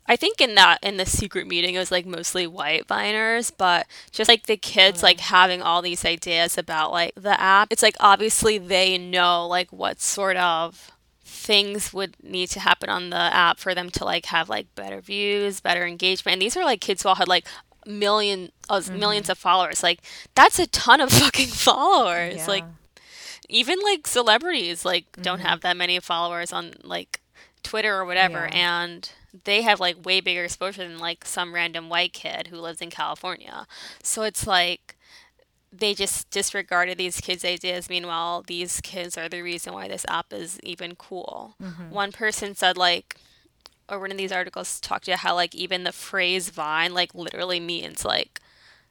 [0.09, 3.87] I think in that in the secret meeting it was like mostly white viners, but
[4.11, 7.69] just like the kids like having all these ideas about like the app.
[7.71, 10.91] It's like obviously they know like what sort of
[11.25, 15.01] things would need to happen on the app for them to like have like better
[15.01, 16.35] views, better engagement.
[16.35, 17.47] And these are like kids who all had like
[17.87, 18.99] million uh, Mm-hmm.
[18.99, 19.83] millions of followers.
[19.83, 20.01] Like
[20.35, 22.37] that's a ton of fucking followers.
[22.37, 22.47] Yeah.
[22.47, 22.65] Like
[23.49, 25.23] even like celebrities like Mm-hmm.
[25.23, 27.21] don't have that many followers on like
[27.63, 28.57] Twitter or whatever Yeah.
[28.87, 29.11] and
[29.45, 32.91] they have like way bigger exposure than like some random white kid who lives in
[32.91, 33.67] California.
[34.03, 34.97] So it's like
[35.71, 37.91] they just disregarded these kids' ideas.
[37.91, 41.57] Meanwhile, these kids are the reason why this app is even cool.
[41.63, 41.91] Mm-hmm.
[41.91, 43.17] One person said like
[43.91, 47.61] or one of these articles talked about how like even the phrase Vine like literally
[47.61, 48.41] means like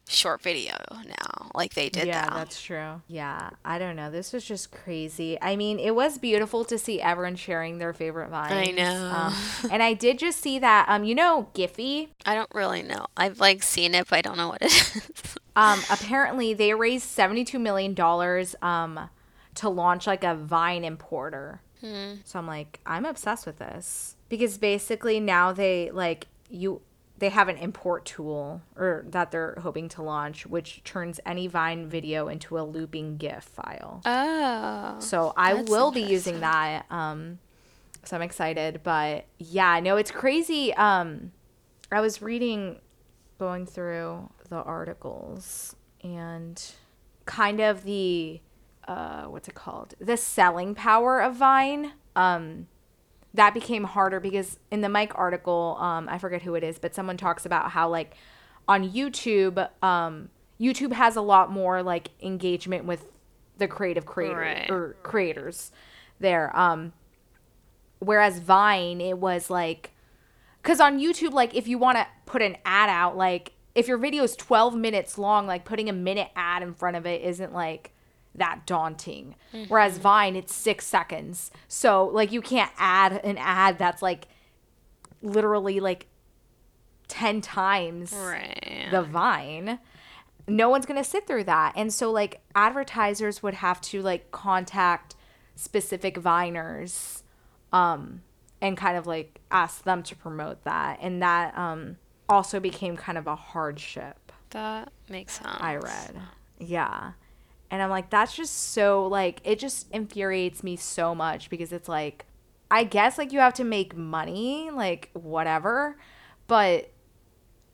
[0.07, 0.73] short video
[1.05, 1.51] now.
[1.53, 2.33] Like they did yeah, that.
[2.33, 3.01] that's true.
[3.07, 4.11] Yeah, I don't know.
[4.11, 5.37] This was just crazy.
[5.41, 8.51] I mean, it was beautiful to see everyone sharing their favorite vines.
[8.53, 9.11] I know.
[9.13, 9.33] Um,
[9.71, 10.85] and I did just see that.
[10.89, 12.09] Um, you know, Giphy.
[12.25, 13.07] I don't really know.
[13.15, 15.35] I've like seen it, but I don't know what it is.
[15.57, 18.55] Um, apparently they raised seventy-two million dollars.
[18.61, 19.09] Um,
[19.57, 21.61] to launch like a Vine importer.
[21.81, 22.15] Hmm.
[22.25, 26.81] So I'm like, I'm obsessed with this because basically now they like you
[27.19, 31.87] they have an import tool or that they're hoping to launch which turns any Vine
[31.87, 34.01] video into a looping GIF file.
[34.05, 34.99] oh.
[34.99, 36.85] So I will be using that.
[36.91, 37.39] Um,
[38.03, 38.81] so I'm excited.
[38.83, 40.73] But yeah, no, it's crazy.
[40.73, 41.31] Um,
[41.91, 42.79] I was reading,
[43.39, 46.63] going through the articles and
[47.25, 48.41] kind of the,
[48.87, 49.95] uh, what's it called?
[49.99, 51.93] The selling power of Vine.
[52.15, 52.67] Um,
[53.37, 56.93] that became harder because in the Mic article, um, I forget who it is, but
[56.93, 58.15] someone talks about how like
[58.67, 63.05] on YouTube, um, YouTube has a lot more like engagement with
[63.57, 64.69] the creative creator Right.
[64.69, 65.71] or creators
[66.19, 66.55] there.
[66.57, 66.93] Um,
[67.99, 69.91] whereas Vine, it was like,
[70.61, 73.97] because on YouTube, like if you want to put an ad out, like if your
[73.97, 77.53] video is 12 minutes long, like putting a minute ad in front of it isn't
[77.53, 77.91] like
[78.37, 79.35] that daunting.
[79.67, 81.51] Whereas Vine, it's six seconds.
[81.67, 84.27] So like you can't add an ad that's like
[85.21, 86.07] literally like
[87.07, 88.87] 10 times Right.
[88.91, 89.79] the vine
[90.49, 94.29] no one's going to sit through that and so like advertisers would have to like
[94.31, 95.15] contact
[95.55, 97.23] specific viners
[97.73, 98.21] um
[98.61, 101.97] and kind of like ask them to promote that and that um
[102.29, 105.47] also became kind of a hardship that makes sense.
[105.59, 106.15] i read
[106.59, 107.11] yeah
[107.71, 111.89] and i'm like that's just so like it just infuriates me so much because it's
[111.89, 112.25] like
[112.71, 115.97] i guess like you have to make money like whatever
[116.47, 116.91] but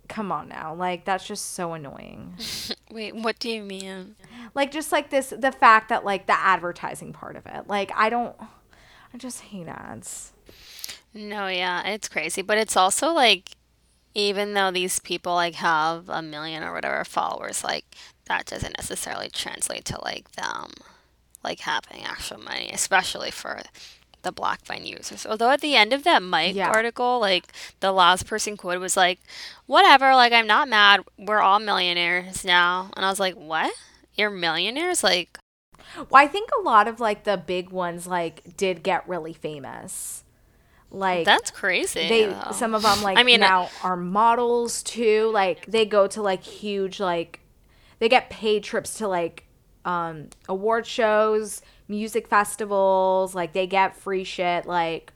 [0.07, 0.73] come on now.
[0.73, 2.35] Like that's just so annoying.
[2.91, 4.15] Wait, what do you mean?
[4.53, 7.67] like just like this the fact that like the advertising part of it.
[7.67, 8.35] Like i don't
[9.13, 10.33] i just hate ads.
[11.13, 13.51] No, yeah, it's crazy, but it's also like
[14.15, 19.29] even though these people like have a million or whatever followers, like that doesn't necessarily
[19.29, 20.71] translate to like them
[21.43, 23.61] like having actual money, especially for
[24.21, 25.25] the Black Vine users.
[25.25, 26.69] Although at the end of that Mic Yeah.
[26.69, 27.45] article, like
[27.81, 29.19] the last person quoted was like,
[29.65, 31.01] "Whatever, like I'm not mad.
[31.17, 33.73] We're all millionaires now." And I was like, "What?
[34.15, 35.03] You're millionaires?
[35.03, 35.37] Like
[35.95, 40.23] well i think a lot of like the big ones like did get really famous
[40.89, 42.51] like that's crazy." they though.
[42.51, 46.43] some of them like I mean, now are models too like they go to like
[46.43, 47.39] huge like
[48.03, 49.45] they get paid trips to like
[49.85, 55.13] um award shows music festivals like they get free shit like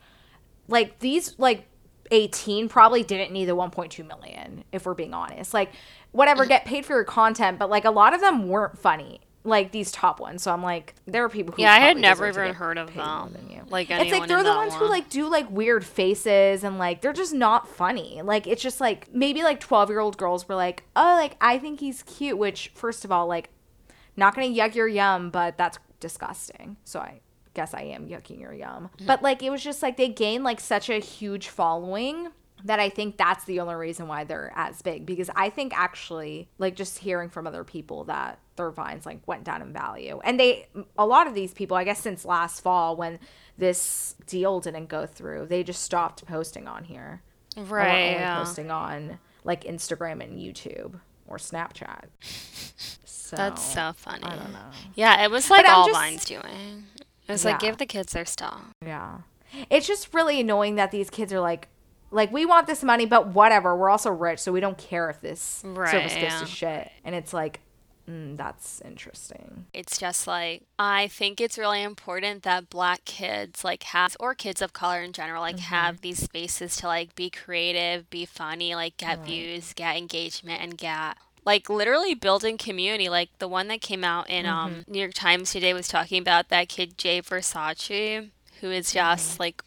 [0.69, 1.67] like these like
[2.11, 5.53] 18 probably didn't need the 1.2 million if we're being honest.
[5.53, 5.71] Like
[6.13, 9.71] whatever get paid for your content but like a lot of them weren't funny like
[9.71, 10.43] these top ones.
[10.43, 13.33] So i'm like there are people who Yeah, I had never even heard of them.
[13.69, 17.13] Like it's like they're the ones who like do like weird faces and like they're
[17.13, 18.21] just not funny.
[18.21, 21.57] Like it's just like maybe like 12 year old girls were like oh like i
[21.57, 23.49] think he's cute which first of all like
[24.15, 26.77] not gonna yuck your yum but that's disgusting.
[26.83, 27.21] So i
[27.53, 28.89] guess i am yucking your yum.
[28.99, 29.07] Mm.
[29.07, 32.29] But like it was just like they gained like such a huge following
[32.65, 36.49] that I think that's the only reason why they're as big because I think actually
[36.57, 40.39] like just hearing from other people that their vines like went down in value and
[40.39, 40.67] they
[40.97, 43.19] a lot of these people I guess since last fall when
[43.57, 47.21] this deal didn't go through they just stopped posting on here
[47.55, 47.87] right.
[47.89, 48.37] only yeah.
[48.37, 52.05] posting on like Instagram and YouTube or Snapchat
[53.05, 54.23] so That's so funny.
[54.23, 56.85] I don't know Yeah, it was like all just- Vine's doing.
[57.27, 58.61] It was like give the kids their stuff.
[58.81, 59.17] Yeah.
[59.69, 61.67] It's just really annoying that these kids are like,
[62.11, 63.75] like we want this money, but whatever.
[63.75, 66.39] We're also rich, so we don't care if this Right, service goes yeah.
[66.39, 66.91] to shit.
[67.03, 67.61] And it's like,
[68.09, 69.65] Mm, that's interesting.
[69.73, 74.61] It's just like I think it's really important that black kids like have or kids
[74.61, 75.75] of color in general like mm-hmm.
[75.75, 79.27] have these spaces to like be creative, be funny, like get right.
[79.27, 83.09] views, get engagement and get like literally building community.
[83.09, 84.79] Like the one that came out in um, mm-hmm.
[84.79, 88.29] um New York Times today was talking about that kid Jay Versace
[88.61, 89.43] who is just mm-hmm.
[89.43, 89.63] like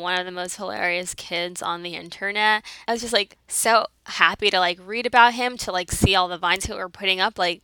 [0.00, 2.64] one of the most hilarious kids on the internet.
[2.86, 6.28] I was just like so happy to like read about him, to like see all
[6.28, 7.38] the vines that were putting up.
[7.38, 7.62] Like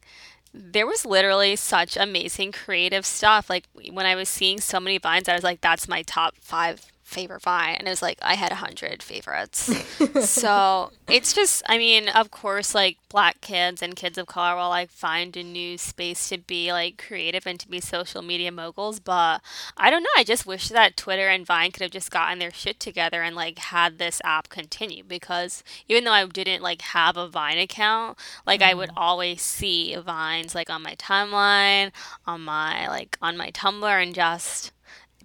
[0.52, 3.50] there was literally such amazing creative stuff.
[3.50, 6.92] Like when I was seeing so many vines, I was like, that's my top five
[7.04, 9.70] favorite vine and it was like i had a hundred favorites
[10.28, 14.70] so it's just i mean of course like black kids and kids of color will
[14.70, 19.00] like find a new space to be like creative and to be social media moguls
[19.00, 19.42] but
[19.76, 22.50] i don't know i just wish that twitter and vine could have just gotten their
[22.50, 27.18] shit together and like had this app continue because even though i didn't like have
[27.18, 28.66] a vine account like mm.
[28.66, 28.98] i would mm-hmm.
[28.98, 31.92] always see vines like on my timeline
[32.26, 34.72] on my like on my tumblr and just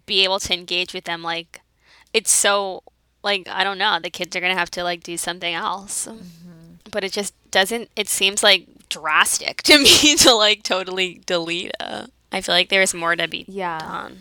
[0.06, 1.62] be able to engage with them like
[2.14, 2.84] it's so
[3.24, 4.00] like I don't know.
[4.02, 6.76] The kids are gonna have to like do something else, mm-hmm.
[6.92, 7.90] but it just doesn't.
[7.96, 12.12] It seems like drastic to me to like totally delete it.
[12.32, 13.80] I feel like there's more to be yeah.
[13.80, 14.20] done.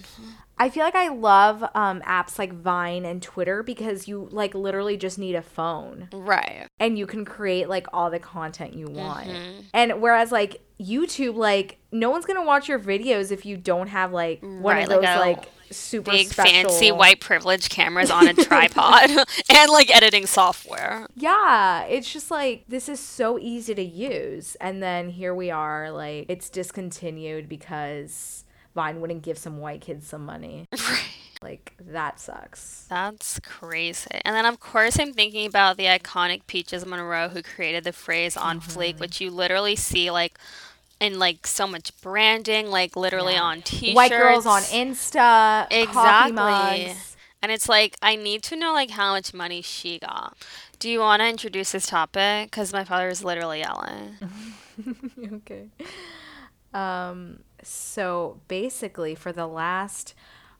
[0.58, 4.96] I feel like I love um, apps like Vine and Twitter because you like literally
[4.96, 6.08] just need a phone.
[6.12, 6.66] Right.
[6.80, 9.28] And you can create like all the content you want.
[9.28, 9.60] Mm-hmm.
[9.72, 14.12] And whereas like YouTube, like no one's gonna watch your videos if you don't have
[14.12, 16.52] like one right, of those like, like super big special...
[16.52, 19.10] fancy white privilege cameras on a tripod
[19.50, 21.06] and like editing software.
[21.14, 25.90] Yeah, it's just like this is so easy to use and then here we are
[25.90, 28.44] like it's discontinued because
[28.74, 30.66] Vine wouldn't give some white kids some money.
[31.40, 32.86] Like that sucks.
[32.88, 34.20] That's crazy.
[34.24, 38.36] And then of course I'm thinking about the iconic Peaches Monroe who created the phrase
[38.36, 38.78] on mm-hmm.
[38.78, 40.36] fleek, which you literally see like
[41.00, 43.42] and like so much branding, like literally yeah.
[43.42, 43.94] on t-shirts.
[43.94, 45.68] White girls on Insta.
[45.70, 46.92] Exactly.
[47.40, 50.36] And it's like I need to know like how much money she got.
[50.80, 52.50] Do you want to introduce this topic?
[52.50, 54.16] Because my father is literally yelling.
[55.34, 55.68] okay.
[56.74, 57.40] Um.
[57.62, 60.14] So basically, for the last,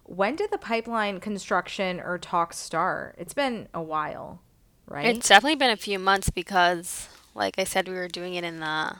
[0.05, 3.15] when did the pipeline construction or talks start?
[3.19, 4.41] It's been a while,
[4.87, 5.17] right?
[5.17, 8.61] It's definitely been a few months because, like I said, we were doing it in
[8.61, 8.97] the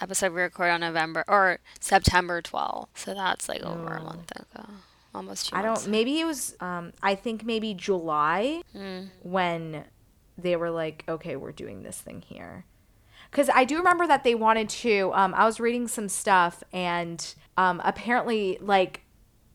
[0.00, 2.88] episode we recorded on November or September 12th.
[2.94, 4.66] So that's like over a month ago.
[5.14, 5.82] Almost two I months.
[5.82, 9.08] don't maybe it was um I think maybe July mm.
[9.22, 9.84] when
[10.38, 12.64] they were like, okay, we're doing this thing here.
[13.30, 15.12] Because I do remember that they wanted to.
[15.14, 19.02] Um, I was reading some stuff, and um, apparently, like,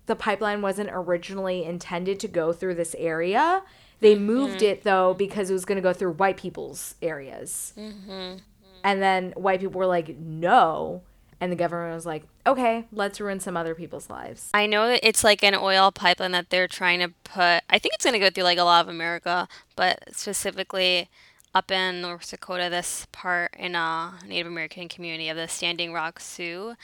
[0.05, 3.63] the pipeline wasn't originally intended to go through this area.
[3.99, 4.65] They moved mm-hmm.
[4.65, 7.73] it though because it was going to go through white people's areas.
[7.77, 8.37] Mm-hmm.
[8.83, 11.01] And then white people were like, no.
[11.41, 14.49] And the government was like, okay, let's ruin some other people's lives.
[14.53, 17.95] I know that it's like an oil pipeline that they're trying to put, I think
[17.95, 21.09] it's going to go through like a lot of America, but specifically
[21.55, 26.19] up in North Dakota, this part in a Native American community of the Standing Rock
[26.19, 26.75] Sioux.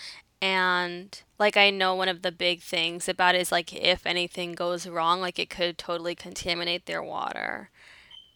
[0.42, 4.54] And like I know one of the big things about it is like if anything
[4.54, 7.70] goes wrong, like it could totally contaminate their water.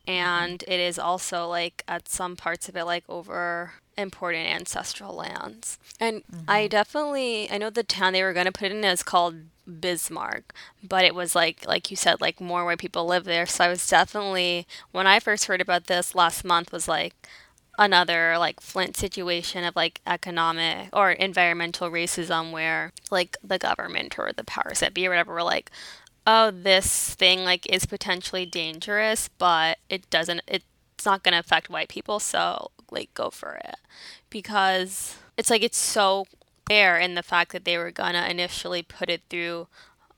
[0.06, 5.80] And it is also like at some parts of it like over important ancestral lands
[6.02, 6.43] and mm-hmm.
[6.50, 9.36] i definitely i know the town they were going to put it in is called
[9.82, 13.63] bismarck but it was like like you said like more white people live there so
[13.65, 17.15] i was definitely when i first heard about this last month was like
[17.78, 24.32] another like flint situation of like economic or environmental racism where like the government or
[24.32, 25.69] the powers that be or whatever were like
[26.28, 30.41] oh, this thing like is potentially dangerous, but it doesn't.
[30.47, 30.65] It's
[31.06, 33.75] not gonna affect white people, so like go for it
[34.30, 36.25] because it's like it's so
[36.67, 39.67] fair in the fact that they were gonna initially put it through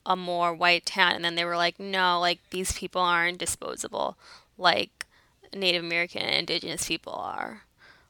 [0.05, 4.17] a more white town, and then they were like, no, like these people aren't disposable,
[4.57, 5.05] like
[5.53, 7.63] Native American and Indigenous people are.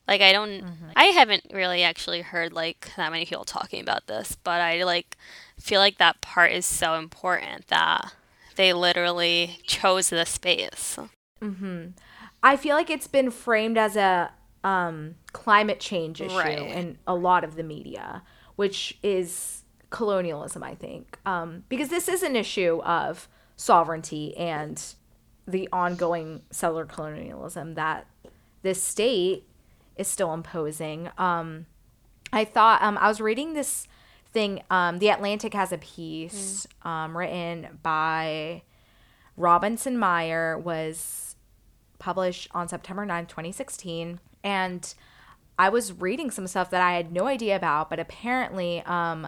[0.08, 0.90] Like I don't mm-hmm.
[0.96, 5.18] I haven't really actually heard like that many people talking about this, but I like
[5.60, 8.14] feel like that part is so important that
[8.56, 10.98] they literally chose the space.
[11.42, 11.94] Mhm.
[12.42, 14.32] I feel like it's been framed as a
[14.68, 16.60] um, climate change issue right.
[16.60, 18.22] in a lot of the media,
[18.58, 21.18] which is colonialism, I think.
[21.26, 24.84] Um, because this is an issue of sovereignty and
[25.48, 28.08] the ongoing settler colonialism that
[28.62, 29.48] this state
[29.96, 31.10] is still imposing.
[31.18, 31.66] Um,
[32.34, 33.88] I thought um, I was reading this
[34.34, 34.64] thing.
[34.70, 36.90] Um, the Atlantic has a piece mm.
[36.90, 38.64] um, written by
[39.38, 41.38] Robinson Meyer, was
[42.00, 44.20] published on September 9th, 2016.
[44.44, 44.94] And
[45.60, 49.28] I was reading some stuff that I had no idea about, but apparently, um,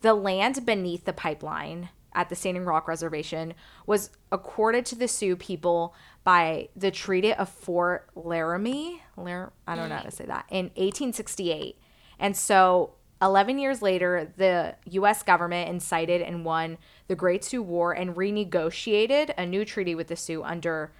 [0.00, 3.54] the land beneath the pipeline at the Standing Rock Reservation
[3.86, 9.02] was accorded to the Sioux people by the Treaty of Fort Laramie.
[9.16, 11.78] Lar- I don't know how to say that in 1868,
[12.18, 15.22] and so 11 years later, the U.S.
[15.22, 16.78] government incited and won
[17.08, 20.92] the Great Sioux War and renegotiated a new treaty with the Sioux under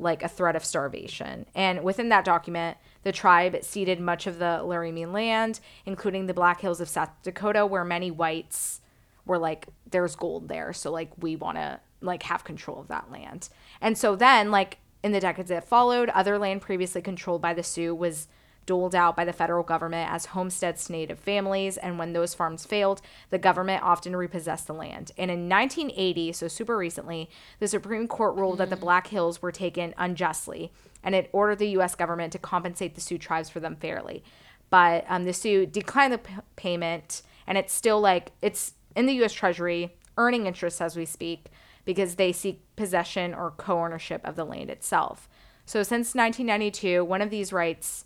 [0.00, 1.46] like a threat of starvation.
[1.54, 6.60] And within that document, the tribe ceded much of the Laramie land, including the Black
[6.60, 8.80] Hills of South Dakota, where many whites
[9.26, 10.72] were like, there's gold there.
[10.72, 13.48] So, like, we want to like have control of that land.
[13.80, 17.62] And so then, like, in the decades that followed, other land previously controlled by the
[17.62, 18.28] Sioux was
[18.66, 21.76] doled out by the federal government as homesteads to native families.
[21.76, 23.00] And when those farms failed,
[23.30, 25.12] the government often repossessed the land.
[25.18, 28.58] And in 1980, so super recently, the Supreme Court ruled mm-hmm.
[28.58, 28.80] that the mm.
[28.80, 31.94] Black Hills were taken unjustly and it ordered the U.S.
[31.94, 34.22] government to compensate the Sioux tribes for them fairly.
[34.68, 39.14] But um, the Sioux declined the p- payment, and it's still like it's in the
[39.14, 39.32] U.S.
[39.32, 41.46] Treasury, earning interest as we speak,
[41.84, 45.28] because they seek possession or co ownership of the land itself.
[45.64, 48.04] So since 1992, one of these rights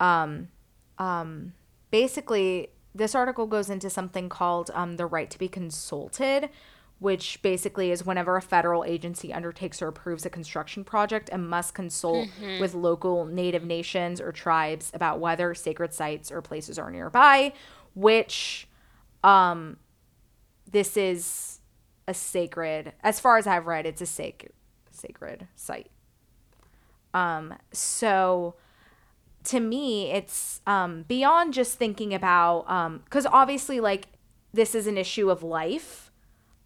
[0.00, 0.48] um,
[0.98, 1.52] um,
[1.90, 6.50] basically, this article goes into something called um, the right to be consulted,
[6.98, 11.74] which basically is whenever a federal agency undertakes or approves a construction project and must
[11.74, 12.60] consult mm-hmm.
[12.60, 17.52] with local native nations or tribes about whether sacred sites or places are nearby,
[17.94, 18.68] which
[19.24, 19.78] um,
[20.70, 21.60] this is
[22.06, 24.52] a sacred, as far as I've read, it's a sacred
[24.90, 25.90] sacred site.
[27.14, 28.54] Um, so
[29.44, 34.08] to me, it's um, beyond just thinking about, because um, obviously, like,
[34.52, 36.10] this is an issue of life,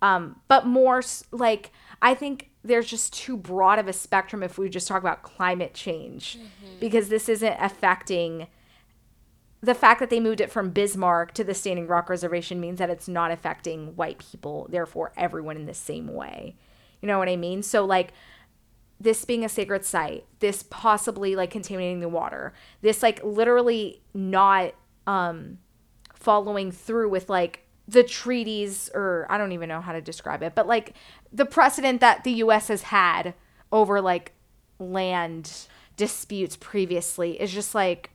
[0.03, 1.73] um, but more like,
[2.03, 5.73] I think there's just too broad of a spectrum if we just talk about climate
[5.73, 6.79] change, mm-hmm.
[6.81, 8.49] because this isn't affecting
[9.63, 12.91] the fact that they moved it from Bismarck to the Standing Rock Reservation means that
[12.91, 16.57] it's not affecting white people, therefore, everyone in the same way.
[17.01, 17.63] You know what I mean?
[17.63, 18.13] So, like,
[18.99, 24.75] this being a sacred site, this possibly like contaminating the water, this like literally not
[25.07, 25.59] um
[26.15, 30.55] following through with like the treaties or I don't even know how to describe it,
[30.55, 30.95] but like
[31.33, 33.35] the precedent that the US has had
[33.71, 34.33] over like
[34.79, 35.67] land
[35.97, 38.11] disputes previously is just like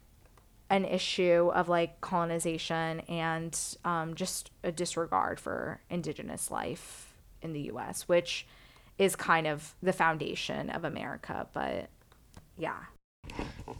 [0.69, 7.71] an issue of like colonization and um, just a disregard for indigenous life in the
[7.73, 8.47] US, which
[9.01, 11.47] is kind of the foundation of America.
[11.53, 11.89] But
[12.55, 12.77] yeah.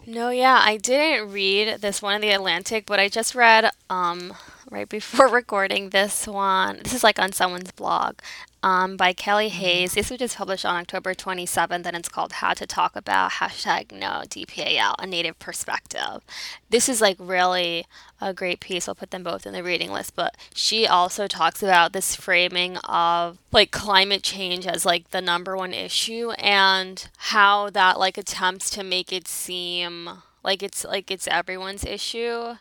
[0.04, 4.34] No, yeah, I didn't read this one in the Atlantic, but I just read um
[4.68, 6.80] right before recording this one.
[6.82, 8.18] This is like on someone's blog
[8.62, 9.58] um, by Kelly mm-hmm.
[9.58, 9.94] Hayes.
[9.94, 13.92] This was just published on October 27th, and it's called How to Talk About hashtag
[13.92, 16.22] No DAPL, a Native Perspective.
[16.70, 17.86] This is like really
[18.20, 18.88] a great piece.
[18.88, 22.76] I'll put them both in the reading list, but she also talks about this framing
[22.78, 28.70] of like climate change as like the number one issue and how that like attempts
[28.70, 30.08] to make it seem
[30.44, 32.54] like it's like it's everyone's issue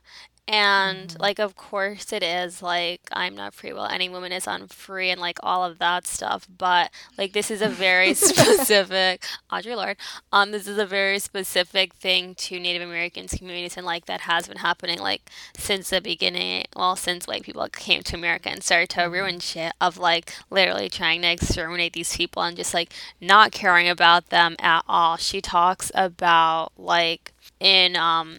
[0.47, 1.21] and mm-hmm.
[1.21, 5.21] like of course it is like i'm not free will any woman is unfree and
[5.21, 9.97] like all of that stuff but like this is a very specific audre lorde
[10.31, 14.47] um this is a very specific thing to native americans communities and like that has
[14.47, 15.21] been happening like
[15.55, 19.13] since the beginning well since white people came to america and started to mm-hmm.
[19.13, 23.87] ruin shit of like literally trying to exterminate these people and just like not caring
[23.87, 28.37] about them at all she talks about like in um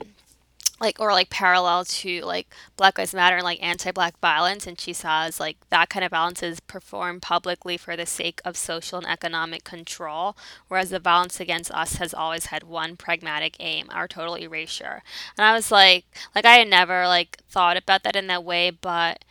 [0.81, 4.93] like or like parallel to like black lives matter and like anti-black violence and she
[4.93, 9.07] says like that kind of violence is performed publicly for the sake of social and
[9.07, 10.37] economic control
[10.69, 15.03] whereas the violence against us has always had one pragmatic aim our total erasure.
[15.39, 16.05] And i was like
[16.35, 19.25] like i had never like thought about that in that way but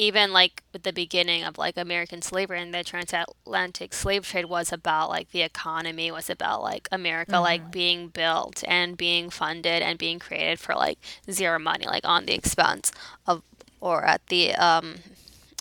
[0.00, 4.72] even like with the beginning of like American slavery and the transatlantic slave trade was
[4.72, 7.42] about like the economy was about like America mm-hmm.
[7.42, 10.98] like being built and being funded and being created for like
[11.30, 12.90] zero money like on the expense
[13.26, 13.42] of
[13.78, 14.96] or at the um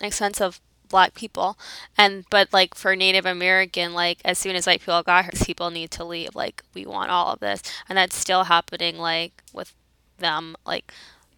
[0.02, 1.58] expense of black people
[1.98, 5.70] and but like for native american like as soon as white people got here people
[5.70, 9.76] need to leave like we want all of this and that's still happening like with
[10.18, 10.92] them like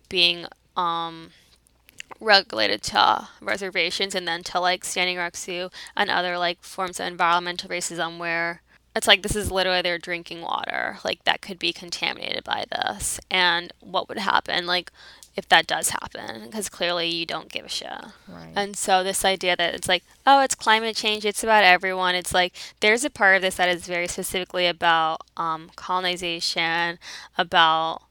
[0.08, 0.46] being
[0.78, 1.32] um
[2.20, 7.08] regulated to reservations and then to like Standing Rock Sioux and other like forms of
[7.08, 8.62] environmental racism where
[8.96, 13.20] it's like this is literally their drinking water like that could be contaminated by this.
[13.30, 14.92] And what would happen like
[15.36, 16.46] if that does happen?
[16.46, 17.88] Because clearly you don't give a shit.
[18.28, 18.52] Right.
[18.56, 22.16] and so this idea that it's like oh it's climate change it's about everyone.
[22.16, 27.00] It's like there's a part of this that is very specifically about um, colonization
[27.38, 28.04] about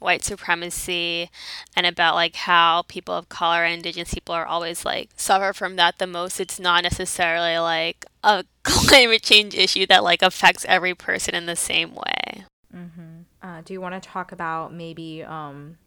[0.00, 1.30] white supremacy
[1.74, 5.76] and about like how people of color and indigenous people are always like suffer from
[5.76, 10.94] that the most it's not necessarily like a climate change issue that like affects every
[10.94, 12.44] person in the same way
[12.74, 13.20] mm-hmm.
[13.42, 15.78] uh, do you want to talk about maybe um,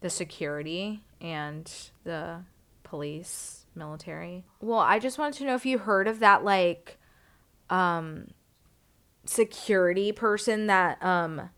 [0.00, 2.40] the security and the
[2.82, 6.98] police military well i just wanted to know if you heard of that like
[7.70, 8.28] um
[9.26, 11.50] security person that um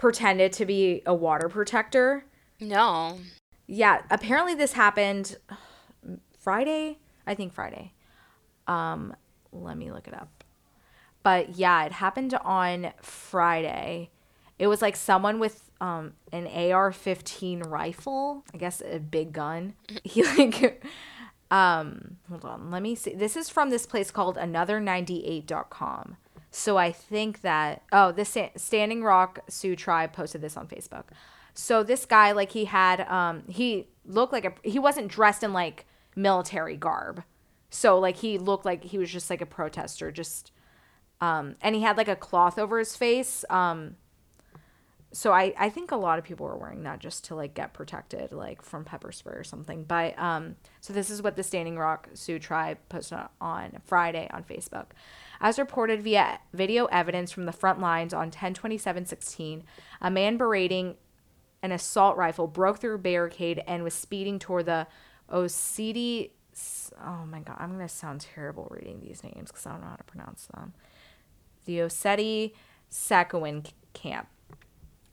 [0.00, 2.24] pretended to be a water protector.
[2.58, 3.18] No.
[3.66, 5.36] Yeah, apparently this happened
[6.38, 7.92] Friday, I think Friday.
[8.66, 9.14] Um
[9.52, 10.42] let me look it up.
[11.22, 14.08] But yeah, it happened on Friday.
[14.58, 19.74] It was like someone with um an AR-15 rifle, I guess a big gun.
[20.02, 20.82] He like
[21.50, 23.12] um hold on, let me see.
[23.12, 26.16] This is from this place called another98.com.
[26.50, 31.04] So I think that oh, this Standing Rock Sioux tribe posted this on Facebook.
[31.54, 35.52] So this guy, like he had, um, he looked like a he wasn't dressed in
[35.52, 35.86] like
[36.16, 37.22] military garb.
[37.70, 40.50] So like he looked like he was just like a protester, just,
[41.20, 43.44] um, and he had like a cloth over his face.
[43.48, 43.96] Um,
[45.12, 47.72] so I I think a lot of people were wearing that just to like get
[47.74, 49.84] protected, like from pepper spray or something.
[49.84, 54.44] But um, so this is what the Standing Rock Sioux tribe posted on Friday on
[54.44, 54.86] Facebook.
[55.40, 59.64] As reported via video evidence from the front lines on 102716,
[60.00, 60.96] a man berating
[61.62, 64.86] an assault rifle broke through a barricade and was speeding toward the
[65.30, 66.30] Oceti.
[67.02, 69.88] Oh my god, I'm going to sound terrible reading these names because I don't know
[69.88, 70.74] how to pronounce them.
[71.64, 72.52] The Oceti
[72.90, 73.64] Sakowin
[73.94, 74.28] camp.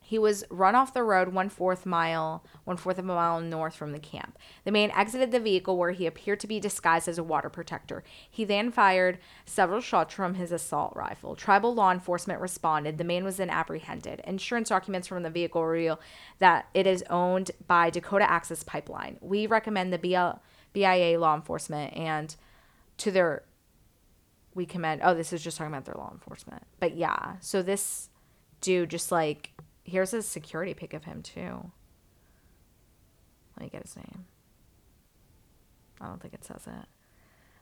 [0.08, 3.76] He was run off the road one fourth mile, one fourth of a mile north
[3.76, 4.40] from the camp.
[4.64, 8.06] The man exited the vehicle where he appeared to be disguised as a water protector.
[8.30, 11.36] He then fired several shots from his assault rifle.
[11.36, 12.98] Tribal law enforcement responded.
[12.98, 14.22] The man was then apprehended.
[14.24, 16.00] Insurance documents from the vehicle reveal
[16.40, 19.18] that it is owned by Dakota Access Pipeline.
[19.20, 20.40] We recommend the BL,
[20.72, 22.34] BIA law enforcement and
[23.00, 23.44] to their
[24.56, 28.10] we commend oh this is just talking about their law enforcement but yeah so this
[28.62, 29.52] dude just like
[29.88, 31.72] Here's a security pic of him too.
[33.56, 34.26] Let me get his name.
[36.00, 36.86] I don't think it says it.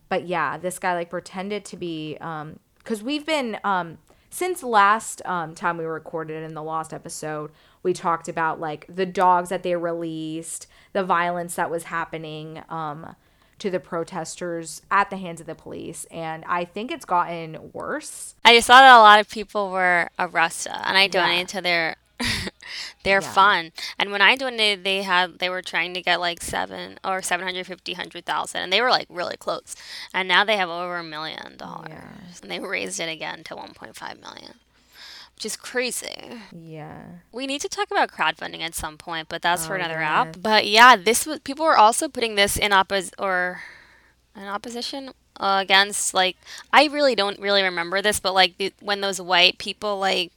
[0.09, 3.99] But yeah, this guy like pretended to be um cuz we've been um
[4.35, 7.51] since last um, time we recorded in the last episode,
[7.83, 13.15] we talked about like the dogs that they released, the violence that was happening um,
[13.59, 16.05] to the protesters at the hands of the police.
[16.11, 18.35] And I think it's gotten worse.
[18.43, 21.59] I just saw that a lot of people were arrested, and I donated yeah.
[21.59, 21.95] to their
[23.03, 23.33] They're yeah.
[23.33, 23.71] fun.
[23.99, 27.45] And when I donated, they had they were trying to get like seven or seven
[27.45, 29.75] hundred fifty hundred thousand, and they were like really close.
[30.13, 32.41] And now they have over a million dollars, yeah.
[32.41, 34.55] and they raised it again to one point five million,
[35.35, 36.39] which is crazy.
[36.51, 37.03] Yeah.
[37.31, 40.21] We need to talk about crowdfunding at some point, but that's oh, for another yeah.
[40.21, 40.37] app.
[40.41, 43.61] But yeah, this was people were also putting this in oppos or
[44.35, 46.37] in opposition uh, against like
[46.71, 50.31] I really don't really remember this, but like the, when those white people like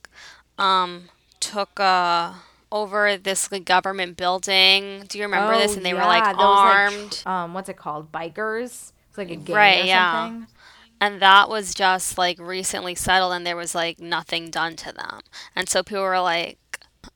[0.59, 1.09] um
[1.41, 2.35] took uh,
[2.71, 5.05] over this like, government building.
[5.09, 5.77] Do you remember oh, this?
[5.77, 6.03] And they yeah.
[6.03, 7.23] were like armed.
[7.25, 8.13] Like, um, what's it called?
[8.13, 8.93] Bikers.
[9.09, 10.29] It's like a gang right, or yeah.
[10.29, 10.47] something.
[11.01, 15.21] And that was just like recently settled, and there was like nothing done to them.
[15.55, 16.59] And so people were like,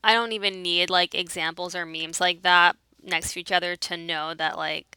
[0.05, 3.97] I don't even need like examples or memes like that next to each other to
[3.97, 4.97] know that like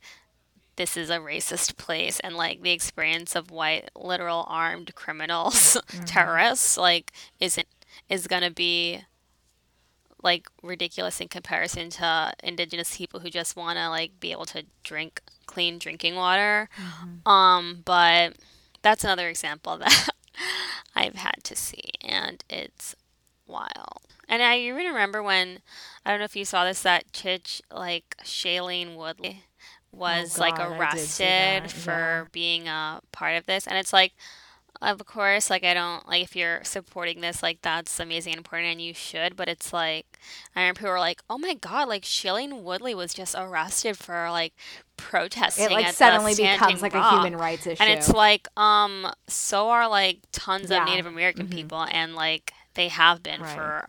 [0.76, 5.56] this is a racist place and like the experience of white literal armed criminals
[5.88, 6.04] mm-hmm.
[6.04, 7.68] terrorists like isn't
[8.10, 9.02] is going to be
[10.26, 14.66] like ridiculous in comparison to indigenous people who just want to like be able to
[14.84, 16.68] drink clean drinking water.
[16.76, 17.30] Mm-hmm.
[17.32, 18.34] Um, but
[18.82, 20.10] that's another example that
[20.96, 22.96] I've had to see, and it's
[23.48, 24.02] wild.
[24.28, 25.60] And I even remember when
[26.04, 29.44] I don't know if you saw this that Chich like Shailene Woodley
[29.92, 32.24] was oh God, like arrested for yeah.
[32.32, 34.14] being a part of this, and it's like
[34.82, 38.72] of course like i don't like if you're supporting this like that's amazing and important
[38.72, 40.20] and you should but it's like
[40.56, 44.30] i remember people were like oh my god like shailene woodley was just arrested for
[44.32, 44.54] like
[44.98, 49.70] protesting it like suddenly becomes like a human rights issue and it's like um so
[49.70, 50.82] are like tons yeah.
[50.82, 51.58] of native american mm-hmm.
[51.58, 53.56] people and like they have been right.
[53.56, 53.88] for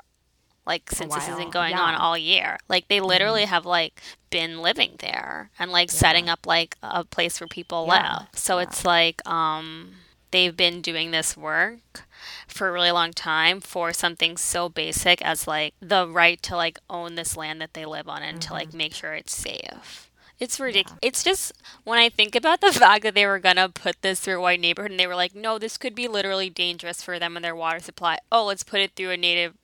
[0.66, 1.80] like since this has been going yeah.
[1.80, 3.51] on all year like they literally mm-hmm.
[3.51, 5.99] have like been living there and like yeah.
[5.99, 9.93] setting up like a place where people live so it's like um
[10.30, 12.06] they've been doing this work
[12.46, 16.78] for a really long time for something so basic as like the right to like
[16.88, 18.48] own this land that they live on and mm-hmm.
[18.48, 18.78] to like mm-hmm.
[18.78, 20.10] make sure it's safe.
[20.38, 20.98] It's ridiculous.
[21.02, 21.08] Yeah.
[21.08, 21.52] It's just
[21.84, 24.60] when I think about the fact that they were gonna put this through a white
[24.60, 27.56] neighborhood and they were like, no, this could be literally dangerous for them and their
[27.56, 28.18] water supply.
[28.30, 29.54] Oh, let's put it through a native,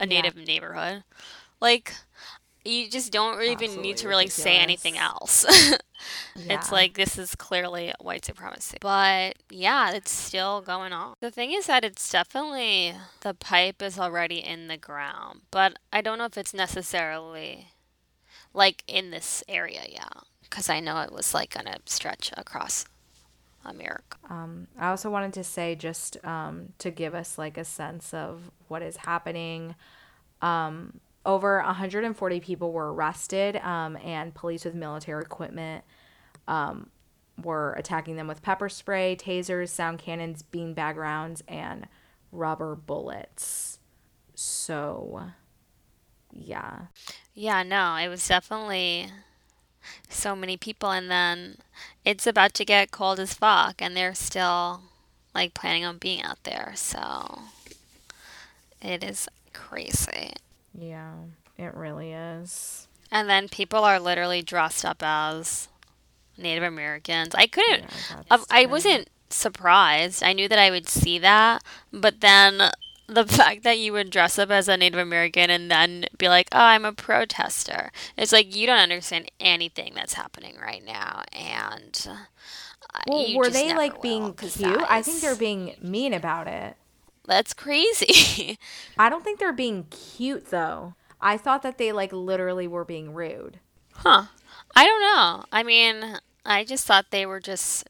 [0.00, 0.44] a native yeah.
[0.44, 1.04] neighborhood.
[1.60, 1.94] Like,
[2.66, 5.44] you just don't even Absolutely need to really say anything else.
[6.36, 6.58] Yeah.
[6.58, 8.76] It's like this is clearly white supremacy.
[8.80, 11.14] But yeah, it's still going on.
[11.20, 16.02] The thing is that it's definitely the pipe is already in the ground, but I
[16.02, 17.68] don't know if it's necessarily
[18.52, 20.08] like in this area, yeah.
[20.42, 22.84] Because I know it was like gonna stretch across
[23.64, 24.18] America.
[24.28, 28.50] Um, I also wanted to say, just um, to give us like a sense of
[28.68, 29.74] what is happening.
[30.42, 35.84] Um, over 140 people were arrested, um, and police with military equipment
[36.48, 36.88] um,
[37.42, 41.88] were attacking them with pepper spray, tasers, sound cannons, beanbag rounds, and
[42.32, 43.78] rubber bullets.
[44.34, 45.30] So,
[46.32, 46.86] yeah.
[47.34, 49.10] Yeah, no, it was definitely
[50.08, 51.58] so many people, and then
[52.04, 54.82] it's about to get cold as fuck, and they're still
[55.34, 56.72] like planning on being out there.
[56.74, 57.40] So
[58.80, 60.32] it is crazy.
[60.78, 61.14] Yeah,
[61.56, 62.88] it really is.
[63.10, 65.68] And then people are literally dressed up as
[66.36, 67.34] Native Americans.
[67.34, 67.84] I couldn't.
[68.10, 70.22] Yeah, I, I wasn't surprised.
[70.22, 71.62] I knew that I would see that,
[71.92, 72.70] but then
[73.06, 76.48] the fact that you would dress up as a Native American and then be like,
[76.52, 82.06] "Oh, I'm a protester," it's like you don't understand anything that's happening right now, and
[82.10, 84.82] uh, Well, were they like being cute?
[84.88, 86.76] I think they're being mean about it.
[87.26, 88.58] That's crazy.
[88.98, 90.94] I don't think they're being cute though.
[91.20, 93.58] I thought that they like literally were being rude.
[93.94, 94.26] Huh.
[94.74, 95.44] I don't know.
[95.50, 97.88] I mean, I just thought they were just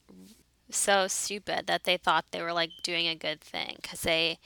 [0.71, 4.39] so stupid that they thought they were like doing a good thing because they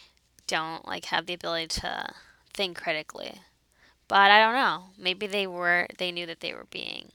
[0.46, 2.12] don't like have the ability to
[2.52, 3.40] think critically.
[4.08, 4.90] But I don't know.
[4.98, 7.12] Maybe they were, they knew that they were being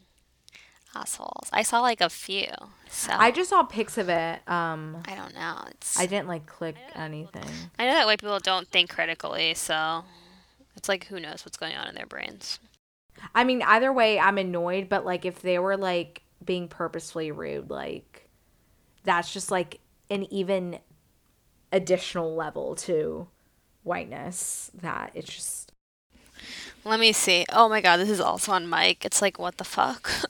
[0.95, 1.49] assholes.
[1.51, 2.47] I saw like a few.
[2.89, 4.39] So I just saw pics of it.
[4.47, 5.63] Um, I don't know.
[5.71, 7.43] It's, I didn't like click anything.
[7.77, 10.03] I know that white people don't think critically, so
[10.75, 12.59] it's like who knows what's going on in their brains.
[13.33, 14.89] I mean, either way, I'm annoyed.
[14.89, 18.29] But like, if they were like being purposefully rude, like
[19.03, 19.79] that's just like
[20.09, 20.79] an even
[21.71, 23.27] additional level to
[23.83, 24.71] whiteness.
[24.81, 25.71] That it's just
[26.83, 27.45] Let me see.
[27.51, 29.05] Oh my god, this is also on mic.
[29.05, 30.09] It's like, what the fuck?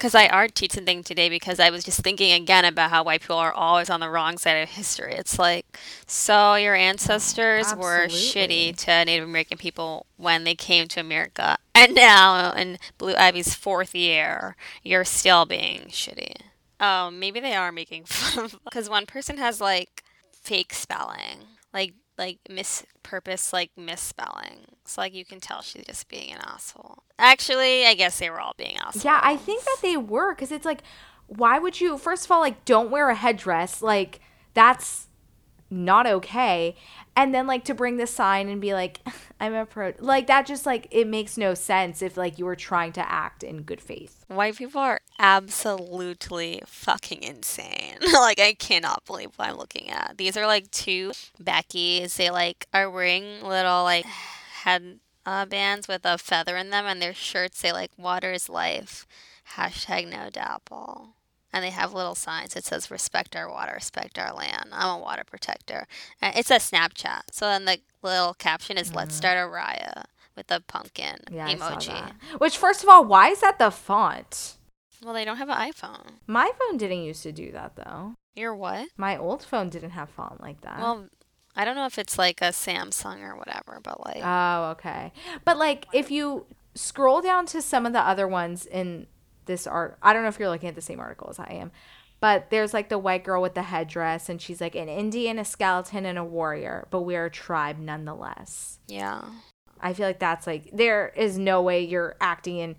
[0.00, 3.20] Because I art teach something today because I was just thinking again about how white
[3.20, 5.12] people are always on the wrong side of history.
[5.12, 11.00] It's like, so your ancestors were shitty to Native American people when they came to
[11.00, 11.58] America.
[11.74, 16.34] And now, in Blue Ivy's fourth year, you're still being shitty.
[16.80, 21.44] Oh, maybe they are making fun because one person has like fake spelling,
[21.74, 24.66] like like mispurpose, like misspelling.
[24.84, 27.02] So like you can tell she's just being an asshole.
[27.18, 29.04] Actually, I guess they were all being assholes.
[29.04, 29.20] yeah.
[29.22, 30.82] I think that they were because it's like,
[31.26, 31.98] why would you?
[31.98, 33.82] First of all, like, don't wear a headdress.
[33.82, 34.20] Like
[34.54, 35.08] that's
[35.70, 36.76] not okay.
[37.20, 39.00] And then like to bring the sign and be like,
[39.40, 39.92] I'm a pro.
[39.98, 43.42] Like that just like it makes no sense if like you were trying to act
[43.42, 44.24] in good faith.
[44.28, 47.98] White people are absolutely fucking insane.
[48.14, 50.14] like I cannot believe what I'm looking at.
[50.16, 52.16] These are like two Beckys.
[52.16, 54.06] They like are wearing little like
[54.64, 58.48] head uh, bands with a feather in them, and their shirts say like "Water is
[58.48, 59.06] life,"
[59.56, 61.08] hashtag No DAPL.
[61.52, 62.54] And they have little signs.
[62.54, 65.86] It says "Respect our water, respect our land." I'm a water protector.
[66.22, 67.22] And it's a Snapchat.
[67.32, 69.18] So then the little caption is "Let's mm-hmm.
[69.18, 71.88] start a riot" with a pumpkin Yeah, emoji.
[71.88, 72.14] that.
[72.40, 74.56] Which, first of all, why is that the font?
[75.02, 76.12] Well, they don't have an iPhone.
[76.26, 78.14] My phone didn't used to do that though.
[78.34, 78.88] Your what?
[78.96, 80.78] My old phone didn't have font like that.
[80.78, 81.08] Well,
[81.56, 85.12] I don't know if it's like a Samsung or whatever, but like oh, okay.
[85.44, 89.06] But like, if you scroll down to some of the other ones in
[89.46, 91.70] this art, I don't know if you're looking at the same article as I am,
[92.20, 95.44] but there's like the white girl with the headdress, and she's like an Indian, a
[95.44, 98.78] skeleton, and a warrior, but we're a tribe nonetheless.
[98.86, 99.22] yeah.
[99.82, 102.76] I feel like that's like there is no way you're acting in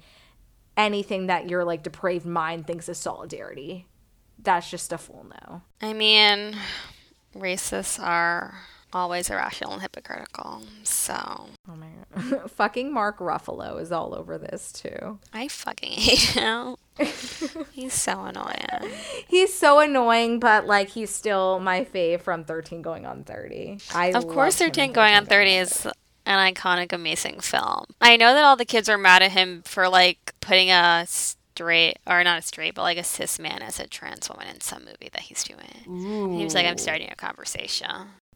[0.77, 3.87] anything that your like depraved mind thinks is solidarity.
[4.37, 5.63] That's just a full no.
[5.81, 6.55] I mean,
[7.35, 8.53] racists are
[8.93, 10.63] always irrational and hypocritical.
[10.83, 12.51] So Oh my god.
[12.51, 15.19] Fucking Mark Ruffalo is all over this too.
[15.33, 16.75] I fucking hate him.
[17.71, 18.93] He's so annoying.
[19.27, 23.79] He's so annoying, but like he's still my fave from 13 going on 30.
[23.95, 25.85] I Of course, loved him 13 going on 30 on is
[26.25, 27.85] an iconic, amazing film.
[27.99, 31.97] I know that all the kids are mad at him for like putting a straight,
[32.05, 34.85] or not a straight, but like a cis man as a trans woman in some
[34.85, 35.83] movie that he's doing.
[35.85, 37.87] And he was like, I'm starting a conversation.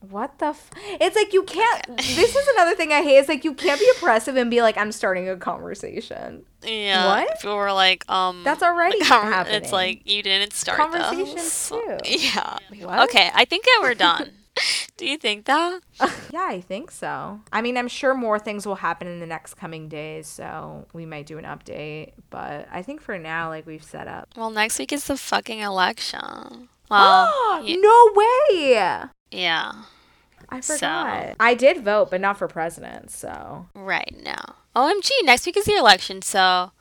[0.09, 0.47] What the?
[0.47, 0.69] F-
[1.01, 1.97] it's like you can't.
[1.97, 3.17] This is another thing I hate.
[3.17, 6.45] It's like you can't be oppressive and be like, I'm starting a conversation.
[6.63, 7.07] Yeah.
[7.07, 7.39] What?
[7.39, 8.41] People were like, um.
[8.43, 9.61] That's already conver- happening.
[9.61, 11.69] It's like you didn't start Conversations those.
[11.69, 11.97] too.
[12.17, 12.57] Yeah.
[12.85, 13.09] What?
[13.09, 14.31] Okay, I think that we're done.
[14.97, 15.81] Do you think that?
[16.31, 17.41] yeah, I think so.
[17.51, 21.05] I mean, I'm sure more things will happen in the next coming days, so we
[21.05, 22.13] might do an update.
[22.29, 24.29] But I think for now, like we've set up.
[24.37, 26.69] Well, next week is the fucking election.
[26.87, 27.33] Well,
[27.65, 29.07] y- no way.
[29.31, 29.73] yeah.
[30.55, 31.35] I So- forgot.
[31.39, 33.11] I did vote, but not for president.
[33.11, 34.55] So Right now.
[34.75, 36.71] OMG, next week is the election, so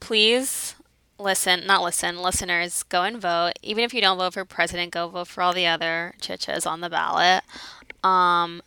[0.00, 0.74] please
[1.18, 3.52] listen, not listen, listeners, go and vote.
[3.62, 6.80] Even if you don't vote for president, go vote for all the other chichas on
[6.80, 7.42] the ballot.
[8.04, 8.62] Um,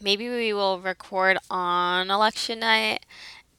[0.00, 3.04] maybe we will record on election night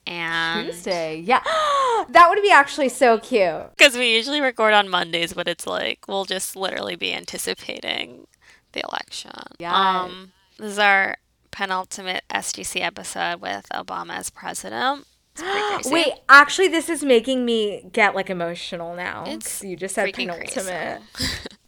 [0.06, 1.42] and Tuesday, yeah,
[2.10, 3.70] that would be actually so cute.
[3.78, 8.28] because we usually record on Mondays, but it's like we'll just literally be anticipating
[8.74, 9.32] the election.
[9.60, 9.74] Yes.
[9.74, 11.18] Um, this is our
[11.52, 15.06] penultimate SGC episode with Obama as president.
[15.34, 15.94] It's pretty crazy.
[15.94, 19.24] Wait, actually, this is making me get like emotional now.
[19.28, 21.02] It's you just said penultimate.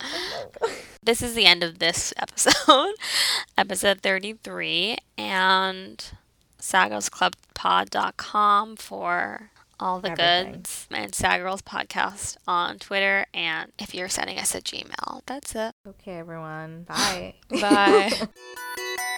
[0.61, 0.71] Oh
[1.05, 2.95] this is the end of this episode,
[3.57, 6.11] episode 33, and
[6.59, 9.49] sagirlsclubpod.com for
[9.79, 10.53] all the Everything.
[10.53, 15.73] goods, and Sagirls Podcast on Twitter, and if you're sending us a Gmail, that's it.
[15.87, 16.83] Okay, everyone.
[16.83, 17.35] Bye.
[17.49, 18.11] Bye.